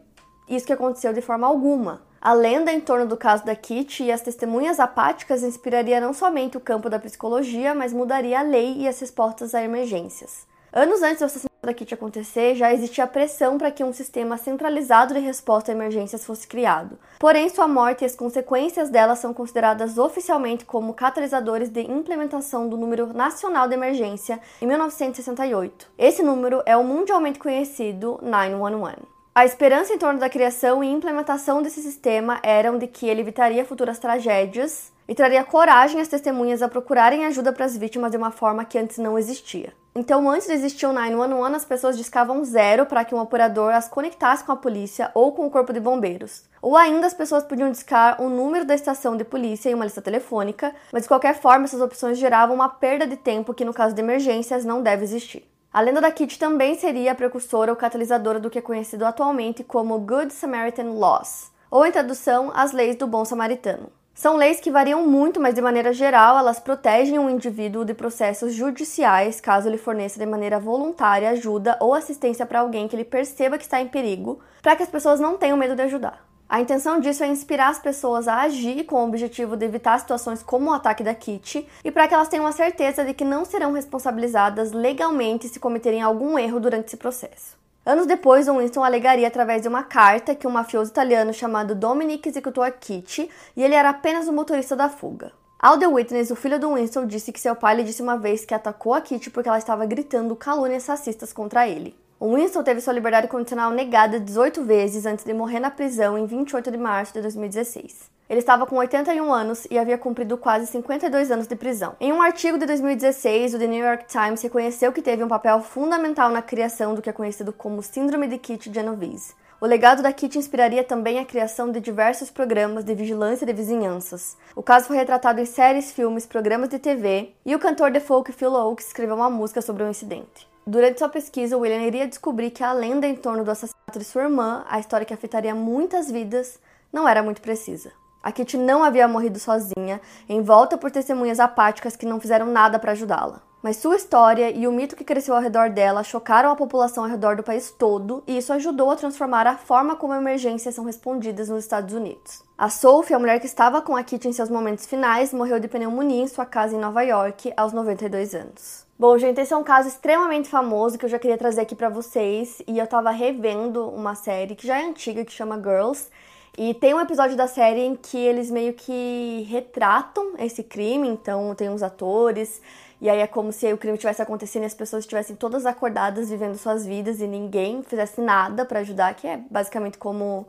isso 0.51 0.67
que 0.67 0.73
aconteceu 0.75 1.15
de 1.15 1.23
forma 1.23 1.47
alguma. 1.47 2.03
A 2.25 2.33
lenda 2.33 2.73
em 2.73 2.81
torno 2.81 3.05
do 3.05 3.19
caso 3.19 3.45
da 3.45 3.55
Kitty 3.55 4.05
e 4.05 4.11
as 4.11 4.23
testemunhas 4.23 4.81
apáticas 4.81 5.43
inspiraria 5.43 6.01
não 6.01 6.15
somente 6.15 6.57
o 6.57 6.61
campo 6.61 6.89
da 6.89 6.99
psicologia, 6.99 7.75
mas 7.75 7.93
mudaria 7.93 8.39
a 8.39 8.43
lei 8.43 8.79
e 8.79 8.89
as 8.89 8.99
respostas 8.99 9.55
a 9.55 9.63
emergências. 9.63 10.47
Anos 10.73 11.03
antes 11.03 11.19
do 11.19 11.27
assassinato 11.27 11.55
da 11.63 11.75
Kitty 11.75 11.93
acontecer, 11.93 12.55
já 12.55 12.73
existia 12.73 13.07
pressão 13.07 13.59
para 13.59 13.71
que 13.71 13.85
um 13.85 13.93
sistema 13.93 14.39
centralizado 14.39 15.13
de 15.13 15.21
resposta 15.21 15.71
a 15.71 15.75
emergências 15.75 16.25
fosse 16.25 16.49
criado. 16.49 16.99
Porém, 17.19 17.51
sua 17.51 17.69
morte 17.69 18.05
e 18.05 18.07
as 18.07 18.17
consequências 18.17 18.89
dela 18.89 19.15
são 19.17 19.35
consideradas 19.35 19.99
oficialmente 19.99 20.65
como 20.65 20.95
catalisadores 20.95 21.69
de 21.69 21.83
implementação 21.83 22.71
do 22.71 22.79
número 22.79 23.13
nacional 23.13 23.69
de 23.69 23.75
emergência 23.75 24.41
em 24.63 24.67
1968. 24.67 25.91
Esse 25.99 26.23
número 26.23 26.63
é 26.65 26.75
o 26.75 26.83
mundialmente 26.83 27.39
conhecido 27.39 28.19
911. 28.23 29.14
A 29.37 29.45
esperança 29.45 29.93
em 29.93 29.99
torno 29.99 30.21
da 30.21 30.31
criação 30.31 30.85
e 30.85 30.87
implementação 30.87 31.61
desse 31.61 31.83
sistema 31.83 32.39
eram 32.41 32.79
de 32.79 32.87
que 32.87 33.09
ele 33.09 33.21
evitaria 33.21 33.65
futuras 33.65 33.99
tragédias 33.99 34.93
e 35.09 35.15
traria 35.15 35.43
coragem 35.43 36.01
às 36.01 36.07
testemunhas 36.07 36.63
a 36.63 36.69
procurarem 36.69 37.27
ajuda 37.27 37.53
para 37.53 37.65
as 37.65 37.77
vítimas 37.77 38.13
de 38.13 38.17
uma 38.17 38.31
forma 38.31 38.65
que 38.65 38.79
antes 38.79 38.97
não 38.99 39.19
existia. 39.19 39.73
Então, 39.93 40.31
antes 40.31 40.47
de 40.47 40.53
existir 40.53 40.87
o 40.87 40.93
911, 40.93 41.57
as 41.57 41.65
pessoas 41.65 41.97
discavam 41.97 42.45
zero 42.45 42.87
para 42.87 43.05
que 43.05 43.13
um 43.13 43.19
operador 43.19 43.75
as 43.75 43.89
conectasse 43.89 44.45
com 44.45 44.53
a 44.53 44.57
polícia 44.57 45.11
ou 45.15 45.33
com 45.33 45.45
o 45.45 45.51
corpo 45.51 45.73
de 45.73 45.81
bombeiros. 45.81 46.45
Ou 46.63 46.77
ainda 46.77 47.09
as 47.09 47.15
pessoas 47.15 47.43
podiam 47.43 47.73
discar 47.73 48.23
o 48.23 48.29
número 48.29 48.65
da 48.65 48.77
estação 48.77 49.17
de 49.17 49.25
polícia 49.25 49.69
em 49.69 49.75
uma 49.75 49.85
lista 49.85 50.01
telefônica, 50.01 50.73
mas 50.93 51.03
de 51.03 51.09
qualquer 51.09 51.35
forma 51.35 51.65
essas 51.65 51.81
opções 51.81 52.19
geravam 52.19 52.55
uma 52.55 52.69
perda 52.69 53.05
de 53.05 53.17
tempo 53.17 53.53
que 53.53 53.65
no 53.65 53.75
caso 53.75 53.97
de 53.97 54.01
emergências 54.01 54.65
não 54.65 54.81
deve 54.81 55.03
existir. 55.03 55.45
A 55.75 55.81
lenda 55.81 56.01
da 56.01 56.13
Kitty 56.13 56.39
também 56.39 56.77
seria 56.77 57.11
a 57.11 57.15
precursora 57.17 57.73
ou 57.73 57.77
catalisadora 57.77 58.39
do 58.39 58.49
que 58.49 58.61
é 58.61 58.63
conhecido 58.63 59.05
atualmente 59.05 59.65
como 59.65 59.99
Good 59.99 60.33
Samaritan 60.33 60.93
Laws, 60.93 61.51
ou 61.69 61.85
em 61.85 61.91
tradução, 61.91 62.53
as 62.55 62.71
leis 62.71 62.95
do 62.95 63.09
bom 63.09 63.25
samaritano. 63.25 63.91
São 64.15 64.37
leis 64.37 64.61
que 64.61 64.71
variam 64.71 65.05
muito, 65.05 65.41
mas 65.41 65.53
de 65.53 65.61
maneira 65.61 65.93
geral 65.93 66.39
elas 66.39 66.61
protegem 66.61 67.19
um 67.19 67.29
indivíduo 67.29 67.85
de 67.85 67.93
processos 67.93 68.55
judiciais 68.55 69.41
caso 69.41 69.69
ele 69.69 69.77
forneça 69.77 70.17
de 70.17 70.27
maneira 70.27 70.61
voluntária 70.61 71.31
ajuda 71.31 71.77
ou 71.81 71.93
assistência 71.93 72.47
para 72.47 72.61
alguém 72.61 72.87
que 72.87 72.95
ele 72.95 73.05
perceba 73.05 73.59
que 73.59 73.65
está 73.65 73.81
em 73.81 73.89
perigo, 73.89 74.39
para 74.63 74.77
que 74.77 74.85
as 74.85 74.89
pessoas 74.89 75.19
não 75.19 75.37
tenham 75.37 75.57
medo 75.57 75.75
de 75.75 75.83
ajudar. 75.83 76.25
A 76.55 76.61
intenção 76.61 77.01
disso 77.01 77.25
é 77.25 77.27
inspirar 77.27 77.71
as 77.71 77.81
pessoas 77.81 78.29
a 78.29 78.43
agir 78.43 78.85
com 78.85 78.95
o 78.95 79.09
objetivo 79.09 79.57
de 79.57 79.65
evitar 79.65 79.99
situações 79.99 80.41
como 80.41 80.71
o 80.71 80.73
ataque 80.73 81.03
da 81.03 81.13
Kitty 81.13 81.67
e 81.83 81.91
para 81.91 82.07
que 82.07 82.15
elas 82.15 82.29
tenham 82.29 82.47
a 82.47 82.53
certeza 82.53 83.05
de 83.05 83.13
que 83.13 83.25
não 83.25 83.45
serão 83.45 83.73
responsabilizadas 83.73 84.71
legalmente 84.71 85.49
se 85.49 85.59
cometerem 85.59 86.01
algum 86.01 86.39
erro 86.39 86.61
durante 86.61 86.87
esse 86.87 86.97
processo. 86.97 87.59
Anos 87.85 88.07
depois, 88.07 88.47
o 88.47 88.57
Winston 88.59 88.85
alegaria 88.85 89.27
através 89.27 89.63
de 89.63 89.69
uma 89.69 89.83
carta 89.83 90.33
que 90.33 90.47
um 90.47 90.51
mafioso 90.53 90.93
italiano 90.93 91.35
chamado 91.35 91.75
Dominic 91.75 92.29
executou 92.29 92.63
a 92.63 92.71
Kitty 92.71 93.29
e 93.57 93.61
ele 93.61 93.75
era 93.75 93.89
apenas 93.89 94.29
o 94.29 94.33
motorista 94.33 94.77
da 94.77 94.89
fuga. 94.89 95.33
Ao 95.59 95.77
The 95.77 95.89
Witness, 95.89 96.31
o 96.31 96.37
filho 96.37 96.61
do 96.61 96.73
Winston 96.75 97.07
disse 97.07 97.33
que 97.33 97.41
seu 97.41 97.57
pai 97.57 97.75
lhe 97.75 97.83
disse 97.83 98.01
uma 98.01 98.17
vez 98.17 98.45
que 98.45 98.55
atacou 98.55 98.95
a 98.95 99.01
Kitty 99.01 99.29
porque 99.29 99.49
ela 99.49 99.59
estava 99.59 99.85
gritando 99.87 100.37
calúnias 100.37 100.87
racistas 100.87 101.33
contra 101.33 101.67
ele. 101.67 101.97
O 102.25 102.37
Winston 102.37 102.63
teve 102.63 102.81
sua 102.81 102.95
liberdade 102.95 103.29
condicional 103.29 103.71
negada 103.71 104.19
18 104.19 104.65
vezes 104.65 105.05
antes 105.05 105.27
de 105.27 105.35
morrer 105.35 105.61
na 105.61 105.71
prisão 105.71 106.17
em 106.17 106.25
28 106.25 106.71
de 106.71 106.79
março 106.79 107.13
de 107.13 107.21
2016. 107.21 108.11
Ele 108.31 108.39
estava 108.39 108.65
com 108.65 108.77
81 108.77 109.31
anos 109.31 109.67
e 109.71 109.79
havia 109.79 109.99
cumprido 109.99 110.39
quase 110.39 110.67
52 110.69 111.31
anos 111.31 111.47
de 111.47 111.55
prisão. 111.55 111.95
Em 112.01 112.15
um 112.15 112.23
artigo 112.23 112.57
de 112.57 112.65
2016, 112.65 113.53
o 113.53 113.59
The 113.59 113.67
New 113.67 113.85
York 113.85 114.07
Times 114.07 114.41
reconheceu 114.41 114.91
que 114.91 115.03
teve 115.03 115.23
um 115.23 115.29
papel 115.29 115.61
fundamental 115.61 116.31
na 116.31 116.41
criação 116.41 116.95
do 116.95 117.03
que 117.03 117.11
é 117.11 117.13
conhecido 117.13 117.53
como 117.53 117.83
Síndrome 117.83 118.27
de 118.27 118.39
Kit 118.39 118.73
Genovese. 118.73 119.35
O 119.61 119.67
legado 119.67 120.03
da 120.03 120.11
Kit 120.11 120.39
inspiraria 120.39 120.83
também 120.83 121.19
a 121.19 121.27
criação 121.27 121.71
de 121.71 121.79
diversos 121.79 122.31
programas 122.31 122.85
de 122.85 122.95
vigilância 122.95 123.47
de 123.47 123.53
vizinhanças. 123.53 124.35
O 124.57 124.63
caso 124.63 124.87
foi 124.87 124.97
retratado 124.97 125.43
em 125.43 125.45
séries, 125.45 125.93
filmes, 125.93 126.25
programas 126.25 126.71
de 126.71 126.79
TV, 126.79 127.35
e 127.45 127.55
o 127.55 127.59
cantor 127.59 127.91
de 127.91 128.01
folk 128.01 128.33
Phil 128.33 128.55
Oakes 128.55 128.87
escreveu 128.87 129.17
uma 129.17 129.29
música 129.29 129.61
sobre 129.61 129.83
o 129.83 129.91
incidente. 129.91 130.54
Durante 130.67 130.99
sua 130.99 131.11
pesquisa, 131.11 131.59
William 131.59 131.83
iria 131.83 132.09
descobrir 132.09 132.51
que 132.51 132.65
a 132.65 132.73
lenda 132.73 133.07
em 133.07 133.15
torno 133.15 133.45
do 133.45 133.51
assassinato 133.51 133.99
de 133.99 134.05
sua 134.05 134.23
irmã, 134.23 134.65
a 134.67 134.79
história 134.79 135.05
que 135.05 135.13
afetaria 135.13 135.55
muitas 135.55 136.11
vidas, 136.11 136.59
não 136.91 137.07
era 137.07 137.23
muito 137.23 137.43
precisa. 137.43 137.93
A 138.23 138.33
Kitty 138.33 138.57
não 138.57 138.83
havia 138.83 139.07
morrido 139.07 139.39
sozinha, 139.39 140.01
envolta 140.27 140.79
por 140.79 140.91
testemunhas 140.91 141.39
apáticas 141.39 141.95
que 141.95 142.07
não 142.07 142.19
fizeram 142.19 142.47
nada 142.47 142.79
para 142.79 142.93
ajudá-la. 142.93 143.43
Mas 143.63 143.77
sua 143.77 143.97
história 143.97 144.51
e 144.51 144.67
o 144.67 144.73
mito 144.73 144.97
que 144.97 145.05
cresceu 145.05 145.35
ao 145.35 145.41
redor 145.43 145.69
dela 145.69 146.03
chocaram 146.03 146.51
a 146.51 146.57
população 146.57 147.05
ao 147.05 147.11
redor 147.11 147.37
do 147.37 147.43
país 147.43 147.71
todo, 147.71 148.23
e 148.27 148.39
isso 148.39 148.51
ajudou 148.51 148.91
a 148.91 148.97
transformar 148.97 149.47
a 149.47 149.59
forma 149.59 149.97
como 149.97 150.15
emergências 150.15 150.75
são 150.75 150.87
respondidas 150.87 151.51
nos 151.51 151.65
Estados 151.65 151.95
Unidos. 151.95 152.43
A 152.57 152.71
Sophie, 152.71 153.15
a 153.15 153.19
mulher 153.19 153.39
que 153.39 153.47
estava 153.47 153.83
com 153.83 153.95
a 153.95 154.03
Kitty 154.03 154.29
em 154.29 154.33
seus 154.33 154.49
momentos 154.49 154.87
finais, 154.87 155.35
morreu 155.35 155.61
de 155.61 155.69
pneumonia 155.69 156.23
em 156.23 156.29
sua 156.29 156.47
casa 156.47 156.75
em 156.75 156.81
Nova 156.81 157.03
York 157.03 157.53
aos 157.55 157.75
92 157.75 158.35
anos. 158.35 158.84
Bom, 158.97 159.19
gente, 159.19 159.41
esse 159.41 159.53
é 159.53 159.57
um 159.57 159.65
caso 159.65 159.89
extremamente 159.89 160.49
famoso 160.49 160.97
que 160.97 161.05
eu 161.05 161.09
já 161.09 161.19
queria 161.19 161.37
trazer 161.37 161.63
aqui 161.63 161.75
para 161.75 161.89
vocês 161.89 162.63
e 162.65 162.79
eu 162.79 162.87
tava 162.87 163.11
revendo 163.11 163.89
uma 163.89 164.15
série 164.15 164.55
que 164.55 164.65
já 164.65 164.81
é 164.81 164.85
antiga 164.85 165.25
que 165.25 165.33
chama 165.33 165.57
Girls. 165.57 166.09
E 166.57 166.73
tem 166.75 166.95
um 166.95 167.01
episódio 167.01 167.37
da 167.37 167.49
série 167.49 167.81
em 167.81 167.97
que 167.97 168.17
eles 168.17 168.53
meio 168.53 168.73
que 168.73 169.45
retratam 169.51 170.35
esse 170.39 170.63
crime, 170.63 171.09
então 171.09 171.53
tem 171.57 171.69
uns 171.69 171.83
atores, 171.83 172.63
e 173.01 173.11
aí 173.11 173.19
é 173.19 173.27
como 173.27 173.53
se 173.53 173.73
o 173.73 173.77
crime 173.77 173.99
tivesse 173.99 174.23
acontecendo 174.23 174.63
e 174.63 174.67
as 174.67 174.75
pessoas 174.75 175.03
estivessem 175.03 175.35
todas 175.35 175.67
acordadas 175.67 176.31
vivendo 176.31 176.57
suas 176.57 176.87
vidas 176.87 177.21
e 177.21 177.27
ninguém 177.27 177.83
fizesse 177.83 178.21
nada 178.21 178.65
para 178.65 178.79
ajudar, 178.79 179.13
que 179.15 179.27
é 179.27 179.39
basicamente 179.51 179.99
como 179.99 180.47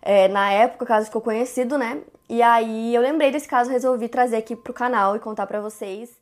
é, 0.00 0.28
na 0.28 0.50
época 0.50 0.84
o 0.84 0.88
caso 0.88 1.06
ficou 1.06 1.20
conhecido, 1.20 1.76
né? 1.76 2.00
E 2.26 2.40
aí 2.40 2.94
eu 2.94 3.02
lembrei 3.02 3.30
desse 3.30 3.46
caso, 3.46 3.70
resolvi 3.70 4.08
trazer 4.08 4.36
aqui 4.36 4.56
pro 4.56 4.72
canal 4.72 5.14
e 5.14 5.18
contar 5.18 5.46
para 5.46 5.60
vocês. 5.60 6.21